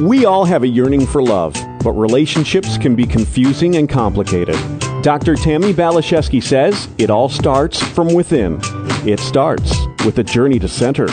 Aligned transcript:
We 0.00 0.26
all 0.26 0.44
have 0.44 0.62
a 0.62 0.68
yearning 0.68 1.06
for 1.06 1.20
love, 1.20 1.54
but 1.82 1.90
relationships 1.90 2.78
can 2.78 2.94
be 2.94 3.04
confusing 3.04 3.74
and 3.74 3.88
complicated. 3.88 4.54
Dr. 5.02 5.34
Tammy 5.34 5.74
Balashevsky 5.74 6.40
says 6.40 6.88
it 6.98 7.10
all 7.10 7.28
starts 7.28 7.82
from 7.82 8.14
within. 8.14 8.60
It 9.04 9.18
starts 9.18 9.76
with 10.04 10.20
a 10.20 10.22
journey 10.22 10.60
to 10.60 10.68
center. 10.68 11.10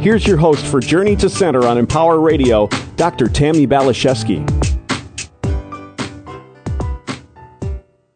Here's 0.00 0.26
your 0.26 0.36
host 0.36 0.66
for 0.66 0.80
Journey 0.80 1.14
to 1.16 1.30
Center 1.30 1.64
on 1.64 1.78
Empower 1.78 2.18
Radio, 2.18 2.66
Dr. 2.96 3.28
Tammy 3.28 3.68
Balashevsky. 3.68 4.42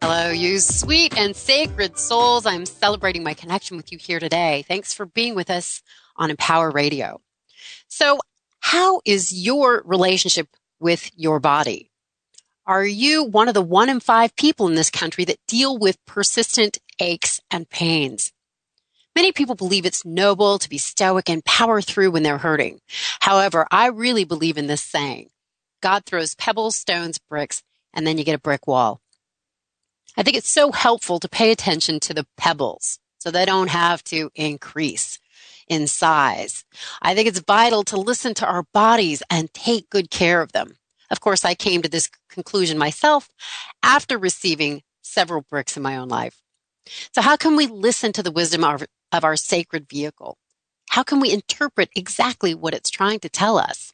Hello, 0.01 0.31
you 0.31 0.59
sweet 0.59 1.17
and 1.17 1.33
sacred 1.33 1.97
souls. 1.97 2.45
I'm 2.45 2.65
celebrating 2.65 3.23
my 3.23 3.33
connection 3.33 3.77
with 3.77 3.89
you 3.93 3.97
here 3.97 4.19
today. 4.19 4.65
Thanks 4.67 4.93
for 4.93 5.05
being 5.05 5.33
with 5.33 5.49
us 5.49 5.81
on 6.17 6.29
Empower 6.29 6.71
Radio. 6.71 7.21
So, 7.87 8.19
how 8.59 9.01
is 9.05 9.33
your 9.33 9.81
relationship 9.85 10.47
with 10.79 11.11
your 11.15 11.39
body? 11.39 11.89
Are 12.65 12.85
you 12.85 13.23
one 13.23 13.47
of 13.47 13.53
the 13.53 13.61
one 13.61 13.89
in 13.89 13.99
five 13.99 14.35
people 14.35 14.67
in 14.67 14.75
this 14.75 14.91
country 14.91 15.25
that 15.25 15.39
deal 15.47 15.77
with 15.77 16.03
persistent 16.05 16.77
aches 16.99 17.41
and 17.49 17.69
pains? 17.69 18.31
Many 19.15 19.31
people 19.31 19.55
believe 19.55 19.85
it's 19.85 20.05
noble 20.05 20.59
to 20.59 20.69
be 20.69 20.77
stoic 20.77 21.29
and 21.29 21.43
power 21.43 21.81
through 21.81 22.11
when 22.11 22.23
they're 22.23 22.37
hurting. 22.37 22.79
However, 23.19 23.67
I 23.71 23.87
really 23.87 24.23
believe 24.23 24.57
in 24.57 24.67
this 24.67 24.83
saying 24.83 25.29
God 25.81 26.05
throws 26.05 26.35
pebbles, 26.35 26.75
stones, 26.75 27.17
bricks, 27.17 27.63
and 27.93 28.05
then 28.05 28.17
you 28.17 28.23
get 28.23 28.35
a 28.35 28.39
brick 28.39 28.67
wall. 28.67 29.01
I 30.15 30.23
think 30.23 30.37
it's 30.37 30.49
so 30.49 30.71
helpful 30.71 31.19
to 31.19 31.29
pay 31.29 31.51
attention 31.51 31.99
to 32.01 32.13
the 32.13 32.27
pebbles 32.37 32.99
so 33.19 33.31
they 33.31 33.45
don't 33.45 33.69
have 33.69 34.03
to 34.05 34.29
increase 34.35 35.19
in 35.69 35.87
size. 35.87 36.65
I 37.01 37.15
think 37.15 37.27
it's 37.27 37.39
vital 37.39 37.83
to 37.83 37.97
listen 37.97 38.33
to 38.35 38.47
our 38.47 38.63
bodies 38.73 39.23
and 39.29 39.53
take 39.53 39.89
good 39.89 40.09
care 40.09 40.41
of 40.41 40.51
them. 40.51 40.75
Of 41.11 41.21
course, 41.21 41.45
I 41.45 41.55
came 41.55 41.81
to 41.81 41.89
this 41.89 42.09
conclusion 42.29 42.77
myself 42.77 43.29
after 43.81 44.17
receiving 44.17 44.81
several 45.01 45.41
bricks 45.41 45.77
in 45.77 45.83
my 45.83 45.97
own 45.97 46.09
life. 46.09 46.41
So 47.13 47.21
how 47.21 47.37
can 47.37 47.55
we 47.55 47.67
listen 47.67 48.11
to 48.13 48.23
the 48.23 48.31
wisdom 48.31 48.63
of, 48.63 48.83
of 49.11 49.23
our 49.23 49.35
sacred 49.35 49.87
vehicle? 49.89 50.37
How 50.89 51.03
can 51.03 51.19
we 51.19 51.31
interpret 51.31 51.89
exactly 51.95 52.55
what 52.55 52.73
it's 52.73 52.89
trying 52.89 53.19
to 53.21 53.29
tell 53.29 53.57
us? 53.57 53.93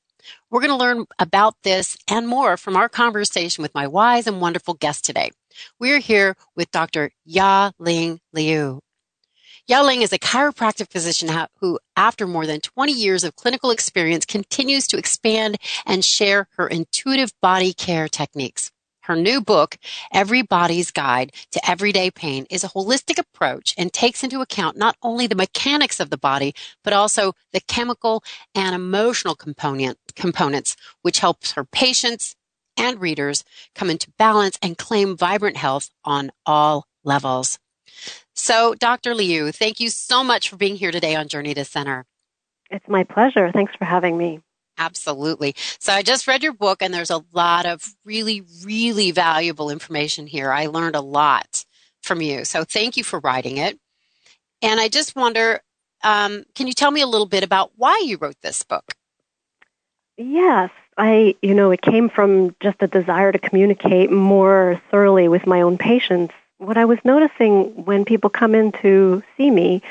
We're 0.50 0.62
going 0.62 0.72
to 0.72 0.78
learn 0.78 1.06
about 1.20 1.56
this 1.64 1.98
and 2.10 2.28
more 2.28 2.58
from 2.58 2.76
our 2.76 2.90
conversation 2.90 3.62
with 3.62 3.76
my 3.76 3.88
wise 3.88 4.28
and 4.28 4.42
wonderful 4.42 4.74
guest 4.74 5.06
today. 5.06 5.32
We're 5.80 6.00
here 6.00 6.36
with 6.56 6.72
Dr. 6.72 7.12
Ya 7.26 7.72
Ling 7.80 8.20
Liu. 8.34 8.82
Ya-Ling 9.68 10.04
is 10.04 10.14
a 10.14 10.20
chiropractic 10.20 10.92
physician 10.92 11.28
who, 11.60 11.80
after 11.98 12.28
more 12.28 12.46
than 12.46 12.62
20 12.62 12.92
years 12.92 13.24
of 13.24 13.36
clinical 13.36 13.72
experience, 13.72 14.24
continues 14.24 14.86
to 14.88 14.98
expand 14.98 15.58
and 15.88 16.06
share 16.06 16.48
her 16.58 16.68
intuitive 16.68 17.34
body 17.42 17.74
care 17.74 18.08
techniques. 18.08 18.72
Her 19.02 19.16
new 19.16 19.42
book, 19.42 19.78
Every 20.14 20.44
Body's 20.44 20.92
Guide 20.92 21.32
to 21.50 21.68
Everyday 21.68 22.12
Pain, 22.12 22.46
is 22.52 22.64
a 22.64 22.70
holistic 22.70 23.18
approach 23.18 23.74
and 23.76 23.92
takes 23.92 24.24
into 24.24 24.42
account 24.42 24.78
not 24.78 24.98
only 25.02 25.26
the 25.26 25.34
mechanics 25.34 26.00
of 26.00 26.12
the 26.12 26.18
body, 26.18 26.54
but 26.84 26.94
also 26.94 27.34
the 27.52 27.62
chemical 27.62 28.24
and 28.54 28.76
emotional 28.76 29.34
component, 29.34 29.98
components, 30.16 30.76
which 31.02 31.18
helps 31.18 31.54
her 31.54 31.64
patients 31.64 32.36
and 32.78 33.02
readers 33.02 33.44
come 33.74 33.90
into 33.90 34.12
balance 34.20 34.60
and 34.62 34.78
claim 34.78 35.18
vibrant 35.18 35.58
health 35.58 35.90
on 36.04 36.32
all 36.46 36.86
levels. 37.04 37.58
So, 38.36 38.76
Dr. 38.76 39.14
Liou, 39.14 39.56
thank 39.56 39.80
you 39.80 39.90
so 39.90 40.24
much 40.24 40.50
for 40.50 40.58
being 40.58 40.76
here 40.76 40.92
today 40.92 41.16
on 41.16 41.28
Journey 41.28 41.54
to 41.54 41.66
Center. 41.66 42.06
It's 42.70 42.88
my 42.88 43.04
pleasure. 43.04 43.52
Thanks 43.52 43.74
for 43.76 43.86
having 43.86 44.18
me. 44.18 44.42
Absolutely. 44.78 45.56
So 45.80 45.94
I 45.94 46.02
just 46.02 46.28
read 46.28 46.44
your 46.44 46.54
book 46.54 46.82
and 46.82 46.94
there's 46.94 47.12
a 47.12 47.24
lot 47.32 47.66
of 47.66 47.96
really, 48.04 48.44
really 48.64 49.12
valuable 49.12 49.70
information 49.70 50.28
here. 50.28 50.52
I 50.52 50.66
learned 50.66 50.96
a 50.96 51.02
lot 51.02 51.64
from 52.04 52.22
you. 52.22 52.44
So 52.44 52.64
thank 52.64 52.98
you 52.98 53.04
for 53.04 53.20
writing 53.20 53.58
it. 53.58 53.80
And 54.62 54.80
I 54.80 54.90
just 54.90 55.16
wonder, 55.16 55.62
um, 56.04 56.44
can 56.56 56.68
you 56.68 56.74
tell 56.74 56.92
me 56.92 57.02
a 57.02 57.08
little 57.08 57.28
bit 57.28 57.44
about 57.44 57.72
why 57.78 58.04
you 58.06 58.18
wrote 58.18 58.42
this 58.42 58.64
book? 58.64 58.94
Yes. 60.18 60.72
I, 60.98 61.36
you 61.42 61.54
know, 61.54 61.72
it 61.72 61.82
came 61.82 62.10
from 62.10 62.56
just 62.60 62.82
a 62.82 62.88
desire 62.88 63.32
to 63.32 63.40
communicate 63.40 64.12
more 64.12 64.82
thoroughly 64.92 65.28
with 65.28 65.46
my 65.46 65.62
own 65.62 65.78
patients. 65.78 66.34
What 66.58 66.78
I 66.78 66.86
was 66.86 67.00
noticing 67.04 67.86
when 67.86 68.06
people 68.06 68.30
come 68.30 68.56
in 68.56 68.72
to 68.82 69.24
see 69.36 69.52
me, 69.52 69.82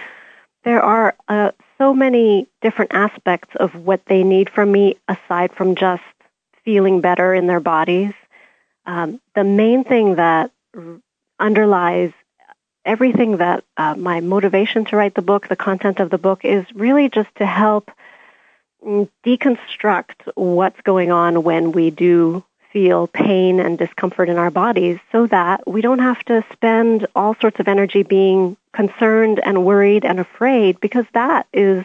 there 0.65 0.83
are 0.83 1.15
uh, 1.29 1.51
so 1.79 1.93
many 1.93 2.47
different 2.63 2.95
aspects 2.95 3.55
of 3.57 3.75
what 3.75 4.01
they 4.07 4.23
need 4.23 4.49
from 4.49 4.73
me 4.73 4.97
aside 5.07 5.53
from 5.53 5.75
just 5.75 6.03
feeling 6.65 7.01
better 7.01 7.35
in 7.35 7.47
their 7.47 7.61
bodies. 7.61 8.13
Um, 8.87 9.21
the 9.35 9.45
main 9.45 9.85
thing 9.85 10.17
that 10.17 10.51
underlies 11.39 12.13
everything 12.85 13.39
that 13.39 13.65
uh, 13.77 13.95
my 13.95 14.21
motivation 14.21 14.85
to 14.87 14.97
write 14.97 15.15
the 15.15 15.23
book, 15.23 15.49
the 15.49 15.57
content 15.57 16.01
of 16.01 16.11
the 16.11 16.19
book, 16.19 16.45
is 16.45 16.65
really 16.75 17.09
just 17.09 17.35
to 17.37 17.47
help 17.47 17.91
mm, 18.85 19.09
deconstruct 19.25 20.15
what's 20.35 20.81
going 20.83 21.11
on 21.11 21.43
when 21.43 21.73
we 21.73 21.91
do 21.91 22.45
feel 22.75 23.07
pain 23.07 23.61
and 23.61 23.79
discomfort 23.79 24.29
in 24.29 24.37
our 24.37 24.51
bodies 24.51 24.99
so 25.12 25.29
that 25.29 25.67
we 25.67 25.81
don't 25.81 26.01
have 26.01 26.23
to 26.25 26.45
spend 26.53 27.07
all 27.15 27.37
sorts 27.41 27.61
of 27.61 27.69
energy 27.69 28.03
being 28.03 28.57
concerned 28.73 29.41
and 29.43 29.65
worried 29.65 30.05
and 30.05 30.19
afraid 30.19 30.81
because 30.81 31.07
that 31.15 31.47
is 31.53 31.84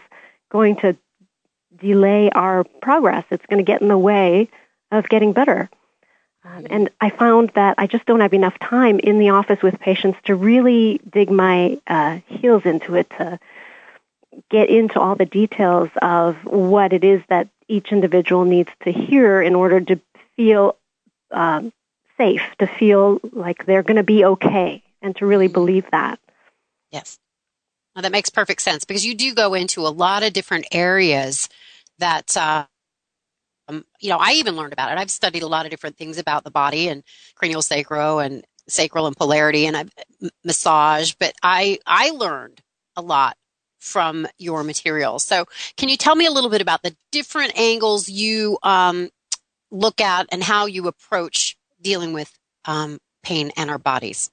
going 0.50 0.76
to 0.78 0.98
delay 1.78 2.32
our 2.32 2.64
progress. 2.82 3.24
It's 3.30 3.46
going 3.46 3.64
to 3.64 3.72
get 3.72 3.84
in 3.84 3.88
the 3.88 3.98
way 3.98 4.50
of 4.92 5.08
getting 5.08 5.32
better. 5.32 5.70
Um, 6.44 6.66
and 6.72 6.90
I 7.00 7.12
found 7.12 7.52
that 7.54 7.76
I 7.78 7.86
just 7.86 8.08
don't 8.08 8.22
have 8.22 8.34
enough 8.34 8.58
time 8.58 8.98
in 8.98 9.20
the 9.20 9.30
office 9.30 9.62
with 9.62 9.80
patients 9.80 10.18
to 10.26 10.34
really 10.34 11.00
dig 11.08 11.30
my 11.30 11.80
uh, 11.86 12.20
heels 12.26 12.64
into 12.66 12.96
it 12.96 13.12
to 13.20 13.40
get 14.50 14.70
into 14.70 15.00
all 15.00 15.16
the 15.16 15.28
details 15.28 15.90
of 16.02 16.38
what 16.46 16.94
it 16.94 17.04
is 17.04 17.22
that 17.30 17.48
each 17.68 17.92
individual 17.92 18.46
needs 18.46 18.72
to 18.86 18.92
hear 18.92 19.40
in 19.40 19.54
order 19.54 19.80
to 19.82 20.00
feel 20.36 20.78
um, 21.32 21.74
safe, 22.18 22.42
to 22.60 22.68
feel 22.68 23.20
like 23.32 23.66
they're 23.66 23.84
going 23.84 23.98
to 23.98 24.04
be 24.04 24.26
okay, 24.26 24.84
and 25.02 25.16
to 25.18 25.26
really 25.26 25.48
believe 25.48 25.86
that. 25.92 26.20
Yes. 26.92 27.18
Well, 27.96 28.04
that 28.04 28.12
makes 28.12 28.30
perfect 28.30 28.62
sense 28.62 28.86
because 28.86 29.06
you 29.06 29.16
do 29.16 29.34
go 29.34 29.54
into 29.54 29.82
a 29.82 29.90
lot 29.90 30.24
of 30.24 30.34
different 30.34 30.68
areas 30.72 31.50
that, 31.98 32.36
uh, 32.38 32.66
um, 33.68 33.86
you 34.00 34.10
know, 34.10 34.18
I 34.20 34.34
even 34.34 34.56
learned 34.56 34.74
about 34.74 34.92
it. 34.92 34.98
I've 34.98 35.12
studied 35.12 35.44
a 35.44 35.48
lot 35.48 35.66
of 35.66 35.72
different 35.72 35.98
things 35.98 36.18
about 36.18 36.44
the 36.44 36.52
body 36.52 36.88
and 36.88 37.04
cranial 37.36 37.62
sacro 37.62 38.20
and 38.20 38.46
sacral 38.68 39.08
and 39.08 39.16
polarity 39.16 39.66
and 39.66 39.76
I've 39.76 39.92
massage, 40.44 41.14
but 41.20 41.34
I, 41.44 41.80
I 41.86 42.12
learned 42.12 42.62
a 42.96 43.02
lot 43.02 43.36
from 43.80 44.28
your 44.38 44.64
material. 44.64 45.20
So 45.20 45.46
can 45.78 45.90
you 45.90 45.98
tell 45.98 46.16
me 46.16 46.26
a 46.26 46.32
little 46.32 46.50
bit 46.50 46.62
about 46.62 46.84
the 46.84 46.96
different 47.12 47.58
angles 47.58 48.10
you, 48.10 48.58
um, 48.64 49.10
look 49.72 50.02
at 50.02 50.28
and 50.31 50.44
how 50.44 50.66
you 50.66 50.88
approach 50.88 51.57
dealing 51.81 52.13
with, 52.13 52.31
um, 52.66 53.00
pain 53.24 53.52
and 53.57 53.69
our 53.69 53.78
bodies? 53.78 54.31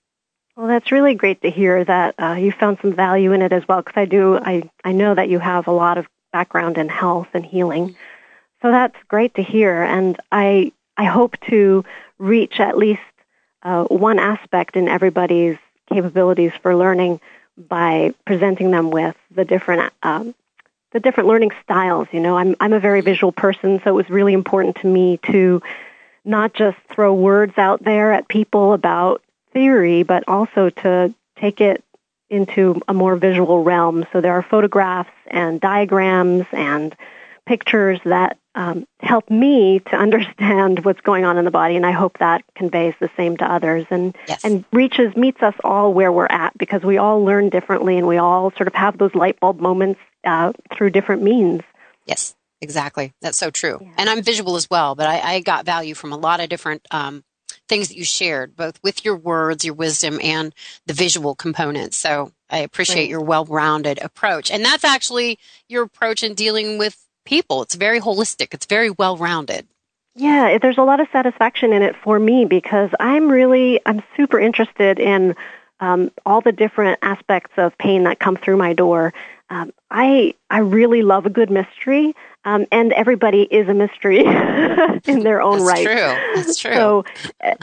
Well, 0.57 0.69
that's 0.69 0.91
really 0.91 1.15
great 1.15 1.43
to 1.43 1.51
hear 1.51 1.85
that 1.85 2.15
uh, 2.19 2.33
you 2.35 2.51
found 2.53 2.79
some 2.81 2.95
value 2.95 3.33
in 3.33 3.43
it 3.43 3.53
as 3.53 3.67
well, 3.69 3.83
because 3.83 4.01
I 4.01 4.07
do, 4.07 4.37
I, 4.37 4.71
I 4.85 4.93
know 4.93 5.15
that 5.15 5.29
you 5.29 5.39
have 5.39 5.67
a 5.67 5.73
lot 5.73 5.99
of 5.99 6.07
background 6.33 6.79
in 6.79 6.89
health 6.89 7.29
and 7.35 7.45
healing. 7.45 7.97
So 8.63 8.71
that's 8.71 8.97
great 9.09 9.35
to 9.35 9.43
hear, 9.43 9.83
and 9.83 10.19
I, 10.33 10.73
I 10.97 11.05
hope 11.05 11.39
to 11.51 11.85
reach 12.19 12.59
at 12.59 12.79
least 12.79 13.03
uh, 13.63 13.85
one 13.85 14.19
aspect 14.19 14.77
in 14.77 14.89
everybody's 14.89 15.59
capabilities 15.93 16.53
for 16.63 16.75
learning 16.75 17.21
by 17.59 18.15
presenting 18.25 18.71
them 18.71 18.91
with 18.91 19.17
the 19.31 19.45
different 19.45 19.93
um, 20.03 20.35
the 20.97 21.01
different 21.01 21.29
learning 21.29 21.51
styles. 21.63 22.09
You 22.11 22.21
know, 22.21 22.39
I'm 22.39 22.57
I'm 22.59 22.73
a 22.73 22.81
very 22.81 23.03
visual 23.03 23.31
person, 23.31 23.83
so 23.85 23.91
it 23.91 23.93
was 23.93 24.09
really 24.09 24.33
important 24.33 24.77
to 24.77 24.87
me 24.87 25.19
to 25.31 25.61
not 26.25 26.55
just 26.55 26.79
throw 26.91 27.13
words 27.13 27.59
out 27.59 27.85
there 27.85 28.15
at 28.15 28.29
people 28.29 28.73
about 28.73 29.23
theory, 29.53 30.05
but 30.05 30.25
also 30.27 30.71
to 30.71 31.15
take 31.39 31.61
it 31.61 31.85
into 32.31 32.81
a 32.89 32.95
more 32.95 33.15
visual 33.15 33.63
realm. 33.63 34.07
So 34.11 34.23
there 34.23 34.33
are 34.33 34.43
photographs 34.43 35.11
and 35.27 35.61
diagrams 35.61 36.47
and 36.51 36.97
pictures 37.47 38.01
that 38.05 38.39
um, 38.55 38.87
help 39.01 39.31
me 39.31 39.81
to 39.91 39.97
understand 39.97 40.85
what's 40.85 41.01
going 41.01 41.25
on 41.25 41.39
in 41.39 41.45
the 41.45 41.51
body, 41.51 41.77
and 41.77 41.87
I 41.87 41.93
hope 41.93 42.19
that 42.19 42.45
conveys 42.55 42.95
the 43.01 43.11
same 43.17 43.37
to 43.39 43.51
others 43.51 43.87
and 43.91 44.17
yes. 44.27 44.45
and 44.45 44.65
reaches 44.73 45.15
meets 45.17 45.43
us 45.43 45.55
all 45.63 45.95
where 45.95 46.11
we're 46.11 46.27
at 46.27 46.57
because 46.59 46.83
we 46.83 46.99
all 46.99 47.25
learn 47.25 47.49
differently 47.49 47.99
and 47.99 48.07
we 48.07 48.19
all 48.19 48.51
sort 48.53 48.67
of 48.67 48.75
have 48.75 48.99
those 48.99 49.15
light 49.15 49.39
bulb 49.41 49.61
moments 49.61 50.01
uh, 50.25 50.53
through 50.75 50.91
different 50.91 51.23
means. 51.23 51.63
Yes, 52.07 52.35
exactly. 52.61 53.13
That's 53.21 53.39
so 53.39 53.51
true. 53.51 53.79
Yeah. 53.81 53.93
And 53.99 54.11
I'm 54.11 54.23
visual 54.23 54.57
as 54.57 54.69
well, 54.71 54.95
but 54.95 55.07
I, 55.07 55.35
I, 55.35 55.41
got 55.41 55.65
value 55.65 55.95
from 55.95 56.13
a 56.13 56.17
lot 56.17 56.41
of 56.41 56.49
different 56.49 56.87
um, 56.91 57.25
things 57.69 57.89
that 57.89 57.97
you 57.97 58.05
shared, 58.05 58.57
both 58.57 58.81
with 58.83 59.05
your 59.05 59.17
words, 59.17 59.65
your 59.65 59.75
wisdom, 59.75 60.19
and 60.23 60.55
the 60.87 60.95
visual 60.95 61.35
components. 61.35 61.97
So 61.97 62.33
I 62.49 62.59
appreciate 62.59 63.03
right. 63.03 63.11
your 63.11 63.23
well 63.23 63.45
rounded 63.45 63.99
approach. 64.03 64.51
And 64.51 64.65
that's 64.65 64.85
actually 64.85 65.39
your 65.69 65.83
approach 65.83 66.23
in 66.23 66.35
dealing 66.35 66.79
with 66.79 67.06
people. 67.27 67.63
It's 67.63 67.75
very 67.75 68.01
holistic, 68.01 68.55
it's 68.55 68.67
very 68.67 68.91
well 68.91 69.17
rounded. 69.19 69.67
Yeah, 70.15 70.57
there's 70.57 70.79
a 70.79 70.83
lot 70.83 71.01
of 71.01 71.09
satisfaction 71.13 71.75
in 71.75 71.83
it 71.83 71.95
for 72.03 72.19
me 72.19 72.47
because 72.47 72.89
I'm 72.99 73.29
really, 73.29 73.81
I'm 73.85 74.03
super 74.17 74.41
interested 74.41 74.99
in 74.99 75.37
um, 75.81 76.11
all 76.25 76.41
the 76.41 76.53
different 76.53 76.99
aspects 77.03 77.53
of 77.59 77.77
pain 77.77 78.05
that 78.05 78.19
come 78.19 78.37
through 78.37 78.57
my 78.57 78.73
door. 78.73 79.13
Um, 79.51 79.73
I 79.91 80.35
I 80.51 80.59
really 80.59 81.03
love 81.03 81.27
a 81.27 81.31
good 81.31 81.51
mystery, 81.51 82.15
um, 82.45 82.67
and 82.73 82.93
everybody 82.95 83.43
is 83.43 83.69
a 83.69 83.75
mystery 83.75 84.21
in 85.05 85.21
their 85.21 85.43
own 85.43 85.63
right. 85.63 85.85
That's 85.85 85.87
right. 85.87 86.35
True. 86.35 86.43
That's 86.43 86.57
true. 86.59 86.75
So 86.75 87.05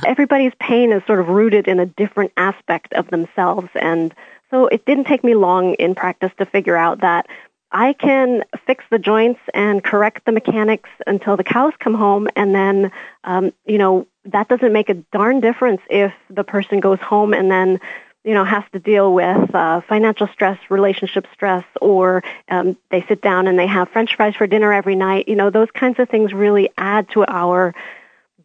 everybody's 0.06 0.54
pain 0.60 0.92
is 0.92 1.02
sort 1.08 1.20
of 1.20 1.28
rooted 1.28 1.68
in 1.68 1.80
a 1.80 1.86
different 1.86 2.32
aspect 2.38 2.94
of 2.94 3.10
themselves, 3.10 3.70
and 3.76 4.14
so 4.50 4.68
it 4.68 4.86
didn't 4.86 5.06
take 5.06 5.24
me 5.24 5.36
long 5.36 5.74
in 5.74 5.96
practice 5.96 6.32
to 6.38 6.46
figure 6.46 6.78
out 6.78 7.02
that 7.02 7.28
I 7.74 7.94
can 7.94 8.44
fix 8.68 8.86
the 8.92 9.00
joints 9.00 9.40
and 9.54 9.84
correct 9.84 10.26
the 10.26 10.32
mechanics 10.32 10.90
until 11.08 11.36
the 11.36 11.44
cows 11.44 11.74
come 11.80 11.96
home, 11.96 12.28
and 12.36 12.54
then, 12.54 12.92
um, 13.24 13.52
you 13.66 13.80
know, 13.80 14.06
that 14.26 14.48
doesn't 14.48 14.72
make 14.72 14.90
a 14.90 14.94
darn 14.94 15.40
difference 15.40 15.82
if 15.90 16.14
the 16.30 16.44
person 16.44 16.80
goes 16.80 17.00
home 17.00 17.34
and 17.34 17.50
then, 17.50 17.80
you 18.24 18.36
know, 18.36 18.46
has 18.46 18.64
to 18.74 18.80
deal 18.80 19.12
with 19.12 19.54
uh, 19.56 19.82
financial 19.82 20.28
stress, 20.28 20.60
relationship 20.70 21.26
stress, 21.34 21.66
or 21.82 22.24
um, 22.48 22.78
they 22.92 23.04
sit 23.08 23.22
down 23.22 23.48
and 23.48 23.58
they 23.58 23.68
have 23.68 23.90
French 23.90 24.16
fries 24.16 24.36
for 24.36 24.46
dinner 24.46 24.72
every 24.72 24.96
night. 24.96 25.28
You 25.28 25.36
know, 25.36 25.50
those 25.50 25.72
kinds 25.72 26.00
of 26.00 26.08
things 26.10 26.32
really 26.32 26.70
add 26.78 27.10
to 27.14 27.26
our 27.28 27.74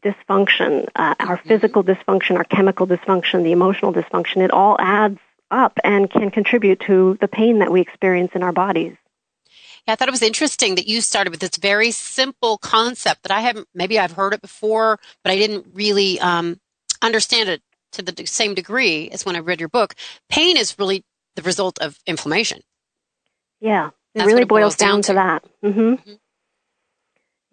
dysfunction, 0.03 0.89
uh, 0.97 1.15
our 1.21 1.37
mm-hmm. 1.37 1.49
physical 1.49 1.85
dysfunction, 1.85 2.37
our 2.37 2.45
chemical 2.45 2.87
dysfunction, 2.87 3.45
the 3.45 3.53
emotional 3.53 3.93
dysfunction. 3.93 4.39
It 4.39 4.53
all 4.53 4.77
adds 4.81 5.19
up 5.51 5.79
and 5.85 6.11
can 6.11 6.31
contribute 6.31 6.81
to 6.87 7.19
the 7.21 7.29
pain 7.29 7.59
that 7.59 7.71
we 7.71 7.81
experience 7.81 8.33
in 8.35 8.43
our 8.43 8.53
bodies. 8.53 8.97
Yeah, 9.89 9.95
I 9.95 9.97
thought 9.97 10.09
it 10.09 10.13
was 10.13 10.23
interesting 10.23 10.75
that 10.75 10.87
you 10.87 11.01
started 11.01 11.31
with 11.31 11.41
this 11.41 11.57
very 11.57 11.93
simple 11.93 12.59
concept 12.59 13.23
that 13.23 13.33
I 13.33 13.41
haven't, 13.41 13.69
maybe 13.75 13.99
I've 13.99 14.13
heard 14.13 14.35
it 14.35 14.43
before, 14.43 14.99
but 15.25 15.31
I 15.31 15.37
didn't 15.37 15.69
really 15.73 16.21
um, 16.21 16.61
understand 17.01 17.49
it 17.49 17.63
to 17.93 18.03
the 18.03 18.27
same 18.27 18.55
degree 18.55 19.09
as 19.09 19.25
when 19.25 19.35
I 19.35 19.39
read 19.39 19.61
your 19.61 19.71
book. 19.71 19.95
Pain 20.29 20.59
is 20.59 20.79
really 20.79 21.05
the 21.37 21.43
result 21.43 21.79
of 21.79 21.99
inflammation. 22.07 22.61
Yeah, 23.63 23.87
it 23.87 23.93
That's 24.15 24.27
really 24.27 24.43
it 24.43 24.49
boils, 24.49 24.61
boils, 24.61 24.77
down, 24.77 24.89
down 24.89 25.03
to. 25.03 25.07
to, 25.07 25.15
that. 25.15 25.45
Mm-hmm. 25.65 25.81
Mm-hmm. 25.81 26.15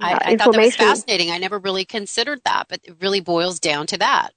I, 0.02 0.20
I 0.26 0.36
thought 0.36 0.52
that 0.52 0.62
was 0.62 0.76
fascinating. 0.76 1.31
I 1.31 1.38
never 1.38 1.58
really 1.58 1.86
considered 1.86 2.42
that, 2.44 2.66
but 2.68 2.81
it 2.84 2.98
really 3.00 3.22
boils 3.22 3.62
down 3.62 3.88
to 3.88 3.98
that. 4.00 4.34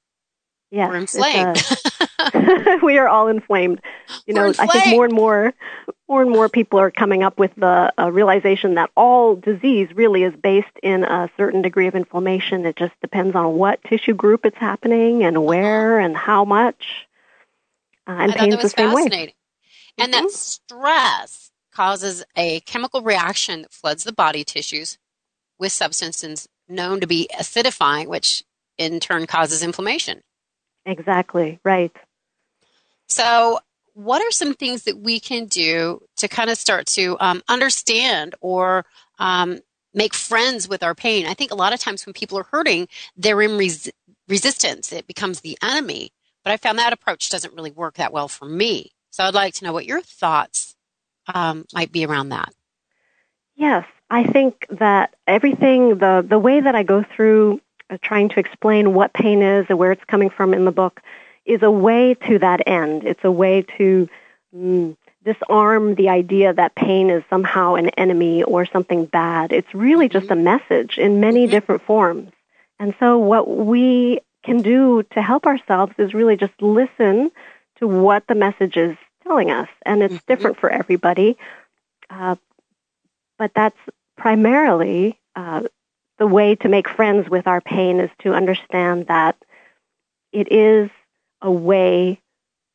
Yeah, 0.70 0.88
we're 0.88 0.97
inflamed. 0.97 1.62
we 2.82 2.99
are 2.99 3.09
all 3.09 3.29
inflamed. 3.29 3.81
You 4.26 4.35
know, 4.35 4.47
inflamed. 4.47 4.70
I 4.70 4.73
think 4.73 4.94
more 4.94 5.05
and 5.05 5.15
more, 5.15 5.55
more 6.09 6.23
and 6.23 6.31
more 6.31 6.49
people 6.49 6.79
are 6.79 6.91
coming 6.91 7.23
up 7.23 7.38
with 7.38 7.55
the 7.56 7.93
uh, 7.99 8.11
realization 8.11 8.75
that 8.75 8.91
all 8.97 9.37
disease 9.37 9.88
really 9.94 10.25
is 10.25 10.35
based 10.35 10.67
in 10.82 11.05
a 11.05 11.31
certain 11.37 11.62
degree 11.62 11.87
of 11.87 11.94
inflammation. 11.94 12.67
It 12.67 12.76
just 12.76 12.94
depends 13.00 13.35
on 13.35 13.55
what 13.55 13.82
tissue 13.85 14.15
group 14.15 14.44
it's 14.44 14.59
happening 14.59 15.25
and 15.25 15.44
where 15.44 15.99
and 15.99 16.17
how 16.17 16.44
much. 16.44 17.06
Uh, 18.06 18.17
and 18.20 18.32
pain's 18.35 18.61
the 18.61 18.69
same 18.69 18.93
way. 18.93 19.35
And 19.99 20.12
mm-hmm. 20.12 20.25
that 20.25 20.31
stress 20.31 21.50
causes 21.73 22.25
a 22.37 22.61
chemical 22.61 23.03
reaction 23.03 23.62
that 23.62 23.73
floods 23.73 24.05
the 24.05 24.12
body 24.12 24.44
tissues 24.44 24.99
with 25.59 25.73
substances 25.73 26.49
known 26.69 27.00
to 27.00 27.06
be 27.06 27.29
acidifying, 27.38 28.06
which 28.06 28.43
in 28.76 29.00
turn 29.00 29.26
causes 29.26 29.62
inflammation. 29.62 30.23
Exactly, 30.88 31.61
right. 31.64 31.94
So, 33.08 33.58
what 33.93 34.23
are 34.23 34.31
some 34.31 34.55
things 34.55 34.85
that 34.85 34.99
we 34.99 35.20
can 35.20 35.44
do 35.46 36.00
to 36.17 36.29
kind 36.29 36.49
of 36.49 36.56
start 36.56 36.87
to 36.87 37.17
um, 37.20 37.43
understand 37.49 38.35
or 38.40 38.87
um, 39.19 39.58
make 39.93 40.14
friends 40.14 40.67
with 40.67 40.82
our 40.82 40.94
pain? 40.94 41.26
I 41.26 41.35
think 41.35 41.50
a 41.50 41.56
lot 41.56 41.75
of 41.75 41.81
times 41.81 42.06
when 42.06 42.14
people 42.14 42.38
are 42.38 42.44
hurting, 42.44 42.88
they're 43.17 43.43
in 43.43 43.58
res- 43.58 43.90
resistance. 44.29 44.93
It 44.93 45.06
becomes 45.06 45.40
the 45.40 45.58
enemy. 45.62 46.11
But 46.43 46.52
I 46.52 46.56
found 46.56 46.79
that 46.79 46.94
approach 46.94 47.29
doesn't 47.29 47.55
really 47.55 47.70
work 47.70 47.96
that 47.96 48.12
well 48.12 48.29
for 48.29 48.46
me. 48.46 48.93
So 49.11 49.25
I'd 49.25 49.34
like 49.34 49.55
to 49.55 49.64
know 49.64 49.75
what 49.75 49.84
your 49.84 50.00
thoughts 50.00 50.75
um, 51.34 51.67
might 51.75 51.93
be 51.93 52.06
around 52.06 52.31
that. 52.31 52.55
Yes, 53.56 53.84
I 54.08 54.25
think 54.25 54.64
that 54.70 55.14
everything, 55.26 55.99
the, 55.99 56.25
the 56.26 56.38
way 56.38 56.61
that 56.61 56.75
I 56.75 56.82
go 56.84 57.05
through 57.14 57.61
uh, 57.90 57.99
trying 58.02 58.29
to 58.31 58.40
explain 58.40 58.94
what 58.94 59.12
pain 59.12 59.43
is 59.43 59.67
and 59.69 59.79
where 59.79 59.93
it's 59.93 60.05
coming 60.05 60.31
from 60.31 60.55
in 60.55 60.64
the 60.64 60.73
book 60.73 61.00
is 61.44 61.62
a 61.62 61.70
way 61.70 62.14
to 62.14 62.38
that 62.38 62.62
end. 62.67 63.05
It's 63.05 63.25
a 63.25 63.31
way 63.31 63.62
to 63.79 64.08
mm, 64.55 64.96
disarm 65.25 65.94
the 65.94 66.08
idea 66.08 66.52
that 66.52 66.75
pain 66.75 67.11
is 67.11 67.23
somehow 67.31 67.75
an 67.75 67.88
enemy 67.90 68.43
or 68.43 68.67
something 68.67 69.06
bad. 69.06 69.52
It's 69.52 69.75
really 69.75 70.08
just 70.08 70.31
a 70.31 70.37
message 70.37 70.99
in 70.99 71.20
many 71.20 71.44
mm-hmm. 71.44 71.50
different 71.50 71.82
forms. 71.82 72.31
And 72.79 72.94
so 73.00 73.19
what 73.19 73.49
we 73.49 74.20
can 74.44 74.62
do 74.62 75.02
to 75.14 75.23
help 75.23 75.46
ourselves 75.46 75.94
is 75.99 76.14
really 76.14 76.37
just 76.37 76.55
listen 76.61 77.31
to 77.79 77.88
what 77.88 78.26
the 78.26 78.34
message 78.34 78.76
is 78.76 78.96
telling 79.25 79.50
us. 79.50 79.69
And 79.84 80.02
it's 80.02 80.14
mm-hmm. 80.14 80.32
different 80.32 80.58
for 80.58 80.70
everybody. 80.70 81.37
Uh, 82.08 82.37
but 83.38 83.52
that's 83.55 83.79
primarily 84.17 85.19
uh, 85.37 85.62
the 86.19 86.26
way 86.26 86.56
to 86.56 86.69
make 86.69 86.88
friends 86.88 87.29
with 87.31 87.47
our 87.47 87.61
pain 87.61 88.00
is 88.00 88.11
to 88.20 88.35
understand 88.35 89.06
that 89.06 89.37
it 90.32 90.53
is 90.53 90.91
a 91.41 91.50
way, 91.50 92.20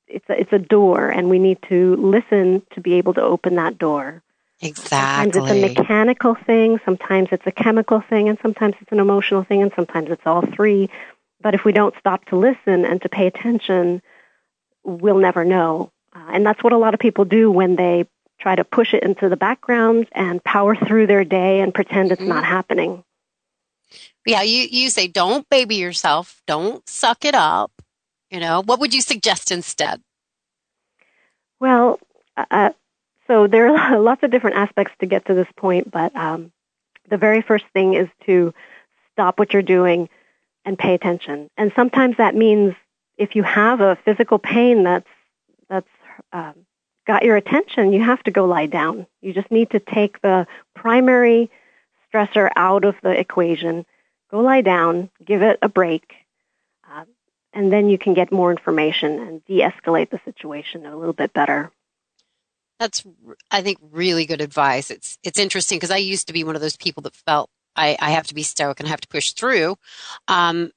it's 0.07 0.27
a, 0.29 0.39
it's 0.39 0.53
a 0.53 0.59
door, 0.59 1.09
and 1.09 1.29
we 1.29 1.39
need 1.39 1.59
to 1.69 1.95
listen 1.97 2.63
to 2.71 2.81
be 2.81 2.93
able 2.93 3.13
to 3.13 3.21
open 3.21 3.55
that 3.55 3.77
door. 3.77 4.23
Exactly. 4.61 5.33
Sometimes 5.33 5.35
it's 5.35 5.77
a 5.77 5.81
mechanical 5.81 6.35
thing, 6.35 6.79
sometimes 6.85 7.29
it's 7.31 7.45
a 7.45 7.51
chemical 7.51 8.01
thing, 8.01 8.29
and 8.29 8.37
sometimes 8.41 8.75
it's 8.79 8.91
an 8.91 8.99
emotional 8.99 9.43
thing, 9.43 9.61
and 9.61 9.73
sometimes 9.75 10.09
it's 10.09 10.25
all 10.25 10.41
three. 10.41 10.89
But 11.41 11.53
if 11.53 11.65
we 11.65 11.73
don't 11.73 11.93
stop 11.99 12.23
to 12.25 12.37
listen 12.37 12.85
and 12.85 13.01
to 13.01 13.09
pay 13.09 13.27
attention, 13.27 14.01
we'll 14.85 15.17
never 15.17 15.43
know. 15.43 15.91
Uh, 16.15 16.29
and 16.31 16.45
that's 16.45 16.63
what 16.63 16.71
a 16.71 16.77
lot 16.77 16.93
of 16.93 17.01
people 17.01 17.25
do 17.25 17.51
when 17.51 17.75
they 17.75 18.05
try 18.39 18.55
to 18.55 18.63
push 18.63 18.93
it 18.93 19.03
into 19.03 19.27
the 19.27 19.35
background 19.35 20.07
and 20.13 20.41
power 20.43 20.75
through 20.75 21.07
their 21.07 21.25
day 21.25 21.59
and 21.59 21.73
pretend 21.73 22.11
it's 22.11 22.21
mm-hmm. 22.21 22.29
not 22.29 22.45
happening 22.45 23.03
yeah, 24.25 24.41
you, 24.41 24.67
you 24.69 24.89
say 24.89 25.07
don't 25.07 25.47
baby 25.49 25.75
yourself, 25.75 26.41
don't 26.47 26.87
suck 26.87 27.25
it 27.25 27.35
up. 27.35 27.71
You 28.29 28.39
know, 28.39 28.63
what 28.63 28.79
would 28.79 28.93
you 28.93 29.01
suggest 29.01 29.51
instead? 29.51 30.01
Well, 31.59 31.99
uh, 32.35 32.45
uh 32.49 32.69
so 33.27 33.47
there 33.47 33.75
are 33.75 33.99
lots 33.99 34.23
of 34.23 34.31
different 34.31 34.57
aspects 34.57 34.93
to 34.99 35.05
get 35.05 35.25
to 35.25 35.33
this 35.33 35.47
point, 35.55 35.91
but 35.91 36.15
um, 36.15 36.51
the 37.09 37.17
very 37.17 37.41
first 37.41 37.65
thing 37.73 37.93
is 37.93 38.07
to 38.25 38.53
stop 39.13 39.39
what 39.39 39.53
you're 39.53 39.61
doing 39.61 40.09
and 40.65 40.77
pay 40.77 40.93
attention. 40.93 41.49
And 41.57 41.71
sometimes 41.75 42.17
that 42.17 42.35
means 42.35 42.75
if 43.17 43.35
you 43.35 43.43
have 43.43 43.81
a 43.81 43.97
physical 44.03 44.39
pain 44.39 44.83
that's 44.83 45.07
that's 45.69 45.87
um, 46.31 46.53
got 47.05 47.23
your 47.23 47.35
attention, 47.35 47.93
you 47.93 48.01
have 48.01 48.23
to 48.23 48.31
go 48.31 48.45
lie 48.45 48.65
down. 48.65 49.07
You 49.21 49.33
just 49.33 49.51
need 49.51 49.71
to 49.71 49.79
take 49.79 50.21
the 50.21 50.47
primary 50.75 51.49
stressor 52.13 52.49
out 52.55 52.85
of 52.85 52.95
the 53.01 53.17
equation 53.17 53.85
go 54.33 54.39
lie 54.39 54.61
down, 54.61 55.09
give 55.23 55.43
it 55.43 55.59
a 55.61 55.69
break, 55.69 56.15
uh, 56.91 57.05
and 57.53 57.71
then 57.71 57.87
you 57.87 57.99
can 57.99 58.15
get 58.15 58.31
more 58.31 58.49
information 58.49 59.19
and 59.19 59.45
de-escalate 59.45 60.09
the 60.09 60.19
situation 60.25 60.85
a 60.85 60.97
little 60.97 61.13
bit 61.13 61.31
better. 61.33 61.71
That's, 62.79 63.03
I 63.51 63.61
think, 63.61 63.77
really 63.91 64.25
good 64.25 64.41
advice. 64.41 64.89
It's 64.89 65.19
it's 65.23 65.37
interesting 65.37 65.77
because 65.77 65.91
I 65.91 65.97
used 65.97 66.27
to 66.27 66.33
be 66.33 66.43
one 66.43 66.55
of 66.55 66.61
those 66.61 66.75
people 66.75 67.03
that 67.03 67.15
felt 67.15 67.49
I, 67.75 67.95
I 67.99 68.11
have 68.11 68.27
to 68.27 68.33
be 68.33 68.43
stoic 68.43 68.79
and 68.79 68.87
I 68.87 68.89
have 68.89 69.01
to 69.01 69.07
push 69.07 69.33
through, 69.33 69.77
um, 70.27 70.71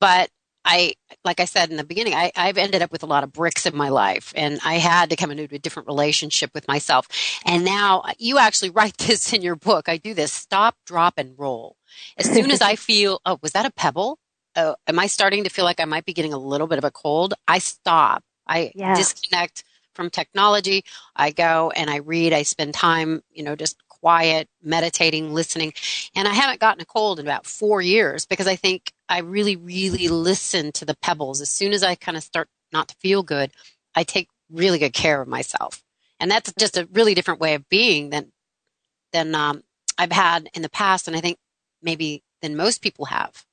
but 0.00 0.30
I, 0.64 0.94
like 1.24 1.40
I 1.40 1.44
said 1.44 1.70
in 1.70 1.76
the 1.76 1.84
beginning, 1.84 2.14
I, 2.14 2.30
I've 2.36 2.58
ended 2.58 2.82
up 2.82 2.92
with 2.92 3.02
a 3.02 3.06
lot 3.06 3.24
of 3.24 3.32
bricks 3.32 3.66
in 3.66 3.76
my 3.76 3.88
life 3.88 4.32
and 4.36 4.60
I 4.64 4.74
had 4.74 5.10
to 5.10 5.16
come 5.16 5.30
into 5.30 5.52
a 5.54 5.58
different 5.58 5.88
relationship 5.88 6.50
with 6.54 6.68
myself. 6.68 7.08
And 7.44 7.64
now 7.64 8.00
uh, 8.00 8.12
you 8.18 8.38
actually 8.38 8.70
write 8.76 8.96
this 8.98 9.32
in 9.32 9.42
your 9.42 9.56
book. 9.56 9.88
I 9.88 9.96
do 9.96 10.14
this 10.14 10.32
stop, 10.32 10.76
drop, 10.86 11.14
and 11.16 11.34
roll. 11.38 11.76
As 12.16 12.30
soon 12.30 12.50
as 12.50 12.60
I 12.60 12.76
feel, 12.76 13.20
oh, 13.26 13.38
was 13.42 13.52
that 13.52 13.66
a 13.66 13.72
pebble? 13.72 14.18
Oh, 14.54 14.76
am 14.86 14.98
I 14.98 15.06
starting 15.06 15.44
to 15.44 15.50
feel 15.50 15.64
like 15.64 15.80
I 15.80 15.86
might 15.86 16.04
be 16.04 16.12
getting 16.12 16.34
a 16.34 16.38
little 16.38 16.66
bit 16.66 16.78
of 16.78 16.84
a 16.84 16.90
cold? 16.90 17.34
I 17.48 17.58
stop. 17.58 18.22
I 18.46 18.72
yeah. 18.74 18.94
disconnect 18.94 19.64
from 19.94 20.10
technology. 20.10 20.84
I 21.16 21.30
go 21.30 21.72
and 21.74 21.88
I 21.88 21.96
read. 21.96 22.32
I 22.32 22.42
spend 22.42 22.74
time, 22.74 23.22
you 23.30 23.42
know, 23.42 23.56
just 23.56 23.76
quiet, 24.02 24.48
meditating, 24.62 25.32
listening. 25.32 25.72
And 26.14 26.26
I 26.26 26.32
haven't 26.32 26.60
gotten 26.60 26.82
a 26.82 26.84
cold 26.84 27.20
in 27.20 27.26
about 27.26 27.46
four 27.46 27.80
years 27.80 28.26
because 28.26 28.48
I 28.48 28.56
think 28.56 28.92
I 29.08 29.20
really, 29.20 29.56
really 29.56 30.08
listen 30.08 30.72
to 30.72 30.84
the 30.84 30.96
pebbles. 30.96 31.40
As 31.40 31.48
soon 31.48 31.72
as 31.72 31.82
I 31.82 31.94
kind 31.94 32.16
of 32.16 32.22
start 32.22 32.48
not 32.72 32.88
to 32.88 32.96
feel 32.96 33.22
good, 33.22 33.52
I 33.94 34.02
take 34.02 34.28
really 34.50 34.78
good 34.78 34.92
care 34.92 35.22
of 35.22 35.28
myself. 35.28 35.82
And 36.18 36.30
that's 36.30 36.52
just 36.58 36.76
a 36.76 36.88
really 36.92 37.14
different 37.14 37.40
way 37.40 37.54
of 37.54 37.68
being 37.68 38.10
than, 38.10 38.32
than, 39.12 39.34
um, 39.34 39.62
I've 39.96 40.12
had 40.12 40.48
in 40.54 40.62
the 40.62 40.68
past. 40.68 41.06
And 41.06 41.16
I 41.16 41.20
think 41.20 41.38
maybe 41.80 42.22
than 42.42 42.56
most 42.56 42.82
people 42.82 43.06
have. 43.06 43.44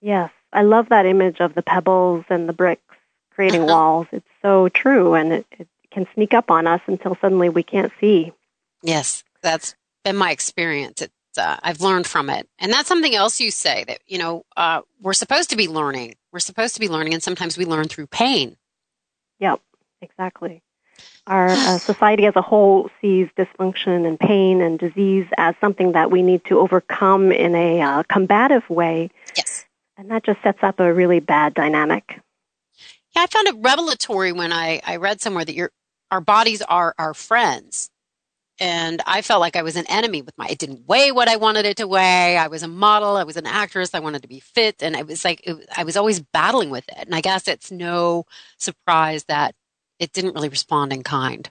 Yes, 0.00 0.30
I 0.52 0.62
love 0.62 0.88
that 0.88 1.06
image 1.06 1.40
of 1.40 1.54
the 1.54 1.62
pebbles 1.62 2.24
and 2.30 2.48
the 2.48 2.52
bricks 2.52 2.82
creating 3.34 3.62
uh-huh. 3.62 3.72
walls. 3.72 4.06
It's 4.12 4.26
so 4.42 4.68
true, 4.68 5.14
and 5.14 5.32
it, 5.32 5.46
it 5.58 5.68
can 5.90 6.06
sneak 6.14 6.34
up 6.34 6.50
on 6.50 6.66
us 6.66 6.80
until 6.86 7.16
suddenly 7.20 7.48
we 7.48 7.62
can't 7.62 7.92
see. 8.00 8.32
Yes, 8.82 9.24
that's 9.42 9.74
been 10.04 10.16
my 10.16 10.30
experience. 10.30 11.02
It 11.02 11.12
uh, 11.38 11.56
I've 11.62 11.80
learned 11.80 12.06
from 12.06 12.30
it. 12.30 12.48
And 12.58 12.72
that's 12.72 12.88
something 12.88 13.14
else 13.14 13.40
you 13.40 13.50
say 13.50 13.84
that, 13.84 14.00
you 14.06 14.18
know, 14.18 14.44
uh, 14.56 14.82
we're 15.00 15.12
supposed 15.12 15.50
to 15.50 15.56
be 15.56 15.68
learning. 15.68 16.16
We're 16.32 16.40
supposed 16.40 16.74
to 16.74 16.80
be 16.80 16.88
learning, 16.88 17.14
and 17.14 17.22
sometimes 17.22 17.58
we 17.58 17.64
learn 17.64 17.88
through 17.88 18.06
pain. 18.08 18.56
Yep, 19.38 19.60
exactly. 20.00 20.62
Our 21.26 21.48
uh, 21.48 21.78
society 21.78 22.26
as 22.26 22.36
a 22.36 22.42
whole 22.42 22.90
sees 23.00 23.28
dysfunction 23.36 24.06
and 24.06 24.18
pain 24.18 24.60
and 24.60 24.78
disease 24.78 25.26
as 25.36 25.54
something 25.60 25.92
that 25.92 26.10
we 26.10 26.22
need 26.22 26.44
to 26.46 26.58
overcome 26.58 27.32
in 27.32 27.54
a 27.54 27.80
uh, 27.80 28.02
combative 28.04 28.68
way. 28.68 29.10
Yes. 29.36 29.64
And 29.96 30.10
that 30.10 30.24
just 30.24 30.42
sets 30.42 30.58
up 30.62 30.80
a 30.80 30.92
really 30.92 31.20
bad 31.20 31.54
dynamic. 31.54 32.20
Yeah, 33.14 33.22
I 33.22 33.26
found 33.26 33.48
it 33.48 33.56
revelatory 33.58 34.32
when 34.32 34.52
I, 34.52 34.80
I 34.84 34.96
read 34.96 35.20
somewhere 35.20 35.44
that 35.44 35.54
your 35.54 35.70
our 36.10 36.20
bodies 36.20 36.60
are 36.62 36.94
our 36.98 37.14
friends. 37.14 37.89
And 38.60 39.00
I 39.06 39.22
felt 39.22 39.40
like 39.40 39.56
I 39.56 39.62
was 39.62 39.76
an 39.76 39.86
enemy 39.88 40.20
with 40.20 40.36
my, 40.36 40.46
it 40.46 40.58
didn't 40.58 40.86
weigh 40.86 41.12
what 41.12 41.28
I 41.28 41.36
wanted 41.36 41.64
it 41.64 41.78
to 41.78 41.88
weigh. 41.88 42.36
I 42.36 42.48
was 42.48 42.62
a 42.62 42.68
model. 42.68 43.16
I 43.16 43.24
was 43.24 43.38
an 43.38 43.46
actress. 43.46 43.94
I 43.94 44.00
wanted 44.00 44.20
to 44.20 44.28
be 44.28 44.40
fit. 44.40 44.82
And 44.82 44.94
I 44.94 45.02
was 45.02 45.24
like, 45.24 45.40
it, 45.44 45.56
I 45.74 45.84
was 45.84 45.96
always 45.96 46.20
battling 46.20 46.68
with 46.68 46.86
it. 46.88 47.06
And 47.06 47.14
I 47.14 47.22
guess 47.22 47.48
it's 47.48 47.72
no 47.72 48.26
surprise 48.58 49.24
that 49.24 49.54
it 49.98 50.12
didn't 50.12 50.34
really 50.34 50.50
respond 50.50 50.92
in 50.92 51.02
kind. 51.02 51.48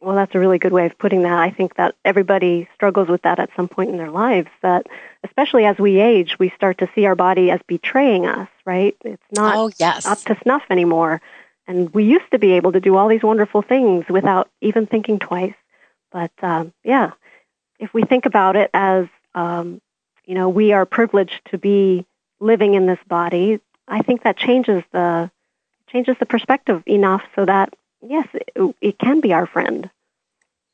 Well, 0.00 0.16
that's 0.16 0.34
a 0.34 0.38
really 0.38 0.58
good 0.58 0.72
way 0.72 0.86
of 0.86 0.98
putting 0.98 1.22
that. 1.22 1.38
I 1.38 1.50
think 1.50 1.76
that 1.76 1.94
everybody 2.04 2.66
struggles 2.74 3.08
with 3.08 3.22
that 3.22 3.38
at 3.38 3.50
some 3.54 3.68
point 3.68 3.90
in 3.90 3.98
their 3.98 4.10
lives. 4.10 4.48
That, 4.62 4.86
especially 5.22 5.66
as 5.66 5.76
we 5.76 6.00
age, 6.00 6.38
we 6.38 6.48
start 6.56 6.78
to 6.78 6.88
see 6.94 7.04
our 7.04 7.14
body 7.14 7.50
as 7.50 7.60
betraying 7.66 8.26
us. 8.26 8.48
Right? 8.64 8.96
It's 9.04 9.22
not 9.32 9.54
oh, 9.54 9.70
yes. 9.78 10.06
up 10.06 10.18
to 10.22 10.38
snuff 10.42 10.62
anymore. 10.70 11.20
And 11.68 11.92
we 11.92 12.04
used 12.04 12.30
to 12.32 12.38
be 12.38 12.52
able 12.52 12.72
to 12.72 12.80
do 12.80 12.96
all 12.96 13.08
these 13.08 13.22
wonderful 13.22 13.60
things 13.60 14.06
without 14.08 14.50
even 14.62 14.86
thinking 14.86 15.18
twice. 15.18 15.54
But 16.12 16.32
um, 16.42 16.72
yeah, 16.84 17.12
if 17.78 17.92
we 17.94 18.02
think 18.02 18.26
about 18.26 18.56
it 18.56 18.70
as, 18.74 19.06
um, 19.34 19.80
you 20.24 20.34
know, 20.34 20.48
we 20.48 20.72
are 20.72 20.86
privileged 20.86 21.40
to 21.50 21.58
be 21.58 22.06
living 22.40 22.74
in 22.74 22.86
this 22.86 22.98
body, 23.08 23.60
I 23.88 24.02
think 24.02 24.22
that 24.22 24.36
changes 24.36 24.82
the 24.92 25.30
changes 25.88 26.16
the 26.18 26.26
perspective 26.26 26.82
enough 26.86 27.22
so 27.34 27.44
that 27.44 27.74
yes, 28.06 28.26
it, 28.34 28.74
it 28.80 28.98
can 28.98 29.20
be 29.20 29.32
our 29.32 29.46
friend. 29.46 29.90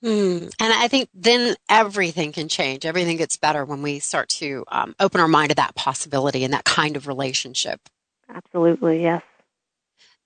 Hmm. 0.03 0.47
And 0.61 0.73
I 0.73 0.87
think 0.87 1.09
then 1.13 1.57
everything 1.69 2.31
can 2.31 2.49
change. 2.49 2.87
Everything 2.87 3.17
gets 3.17 3.37
better 3.37 3.65
when 3.65 3.83
we 3.83 3.99
start 3.99 4.29
to 4.31 4.65
um, 4.69 4.95
open 5.01 5.21
our 5.21 5.27
mind 5.27 5.49
to 5.49 5.57
that 5.57 5.75
possibility 5.75 6.45
and 6.45 6.53
that 6.55 6.65
kind 6.65 6.97
of 6.97 7.09
relationship. 7.09 7.81
Absolutely, 8.29 9.03
yes. 9.03 9.23